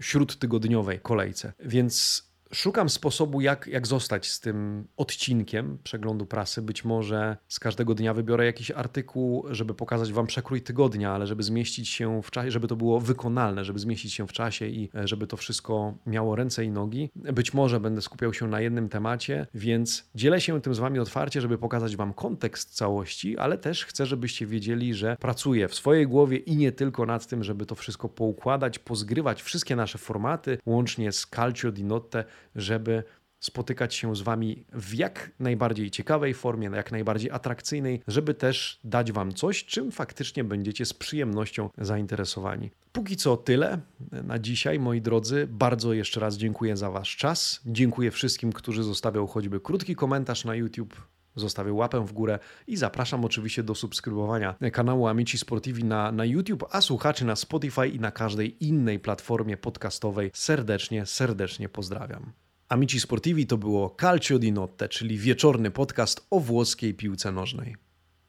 śródtygodniowej 0.00 1.00
kolejce. 1.00 1.52
Więc 1.60 2.24
Szukam 2.52 2.88
sposobu, 2.88 3.40
jak, 3.40 3.66
jak 3.66 3.86
zostać 3.86 4.30
z 4.30 4.40
tym 4.40 4.86
odcinkiem 4.96 5.78
przeglądu 5.84 6.26
prasy. 6.26 6.62
Być 6.62 6.84
może 6.84 7.36
z 7.48 7.60
każdego 7.60 7.94
dnia 7.94 8.14
wybiorę 8.14 8.46
jakiś 8.46 8.70
artykuł, 8.70 9.44
żeby 9.50 9.74
pokazać 9.74 10.12
Wam 10.12 10.26
przekrój 10.26 10.62
tygodnia, 10.62 11.12
ale 11.12 11.26
żeby 11.26 11.42
zmieścić 11.42 11.88
się 11.88 12.22
w 12.22 12.30
czasie, 12.30 12.50
żeby 12.50 12.68
to 12.68 12.76
było 12.76 13.00
wykonalne, 13.00 13.64
żeby 13.64 13.78
zmieścić 13.78 14.12
się 14.12 14.26
w 14.26 14.32
czasie 14.32 14.66
i 14.66 14.90
e, 14.94 15.08
żeby 15.08 15.26
to 15.26 15.36
wszystko 15.36 15.94
miało 16.06 16.36
ręce 16.36 16.64
i 16.64 16.70
nogi. 16.70 17.10
Być 17.14 17.54
może 17.54 17.80
będę 17.80 18.02
skupiał 18.02 18.34
się 18.34 18.48
na 18.48 18.60
jednym 18.60 18.88
temacie, 18.88 19.46
więc 19.54 20.04
dzielę 20.14 20.40
się 20.40 20.60
tym 20.60 20.74
z 20.74 20.78
Wami 20.78 20.98
otwarcie, 20.98 21.40
żeby 21.40 21.58
pokazać 21.58 21.96
Wam 21.96 22.14
kontekst 22.14 22.74
całości, 22.74 23.38
ale 23.38 23.58
też 23.58 23.84
chcę, 23.84 24.06
żebyście 24.06 24.46
wiedzieli, 24.46 24.94
że 24.94 25.16
pracuję 25.20 25.68
w 25.68 25.74
swojej 25.74 26.06
głowie 26.06 26.36
i 26.36 26.56
nie 26.56 26.72
tylko 26.72 27.06
nad 27.06 27.26
tym, 27.26 27.44
żeby 27.44 27.66
to 27.66 27.74
wszystko 27.74 28.08
poukładać, 28.08 28.78
pozgrywać 28.78 29.42
wszystkie 29.42 29.76
nasze 29.76 29.98
formaty, 29.98 30.58
łącznie 30.66 31.12
z 31.12 31.26
Calcio 31.26 31.72
di 31.72 31.84
Notte, 31.84 32.24
żeby 32.56 33.02
spotykać 33.40 33.94
się 33.94 34.16
z 34.16 34.20
Wami 34.20 34.64
w 34.72 34.94
jak 34.94 35.30
najbardziej 35.40 35.90
ciekawej 35.90 36.34
formie, 36.34 36.70
jak 36.74 36.92
najbardziej 36.92 37.30
atrakcyjnej, 37.30 38.02
żeby 38.08 38.34
też 38.34 38.80
dać 38.84 39.12
Wam 39.12 39.34
coś, 39.34 39.64
czym 39.64 39.90
faktycznie 39.92 40.44
będziecie 40.44 40.86
z 40.86 40.94
przyjemnością 40.94 41.70
zainteresowani. 41.78 42.70
Póki 42.92 43.16
co 43.16 43.36
tyle 43.36 43.78
na 44.24 44.38
dzisiaj, 44.38 44.78
moi 44.78 45.00
drodzy. 45.00 45.46
Bardzo 45.50 45.92
jeszcze 45.92 46.20
raz 46.20 46.36
dziękuję 46.36 46.76
za 46.76 46.90
Wasz 46.90 47.16
czas. 47.16 47.60
Dziękuję 47.66 48.10
wszystkim, 48.10 48.52
którzy 48.52 48.82
zostawią 48.82 49.26
choćby 49.26 49.60
krótki 49.60 49.94
komentarz 49.94 50.44
na 50.44 50.54
YouTube. 50.54 51.13
Zostawię 51.36 51.72
łapę 51.72 52.06
w 52.06 52.12
górę 52.12 52.38
i 52.66 52.76
zapraszam 52.76 53.24
oczywiście 53.24 53.62
do 53.62 53.74
subskrybowania 53.74 54.54
kanału 54.72 55.06
Amici 55.06 55.38
Sportivi 55.38 55.84
na, 55.84 56.12
na 56.12 56.24
YouTube, 56.24 56.64
a 56.70 56.80
słuchaczy 56.80 57.24
na 57.24 57.36
Spotify 57.36 57.88
i 57.88 58.00
na 58.00 58.10
każdej 58.10 58.64
innej 58.64 58.98
platformie 58.98 59.56
podcastowej 59.56 60.30
serdecznie, 60.34 61.06
serdecznie 61.06 61.68
pozdrawiam. 61.68 62.32
Amici 62.68 63.00
Sportivi 63.00 63.46
to 63.46 63.56
było 63.58 63.96
Calcio 64.00 64.38
di 64.38 64.52
Notte, 64.52 64.88
czyli 64.88 65.18
wieczorny 65.18 65.70
podcast 65.70 66.26
o 66.30 66.40
włoskiej 66.40 66.94
piłce 66.94 67.32
nożnej. 67.32 67.76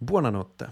Buonanotte. 0.01 0.71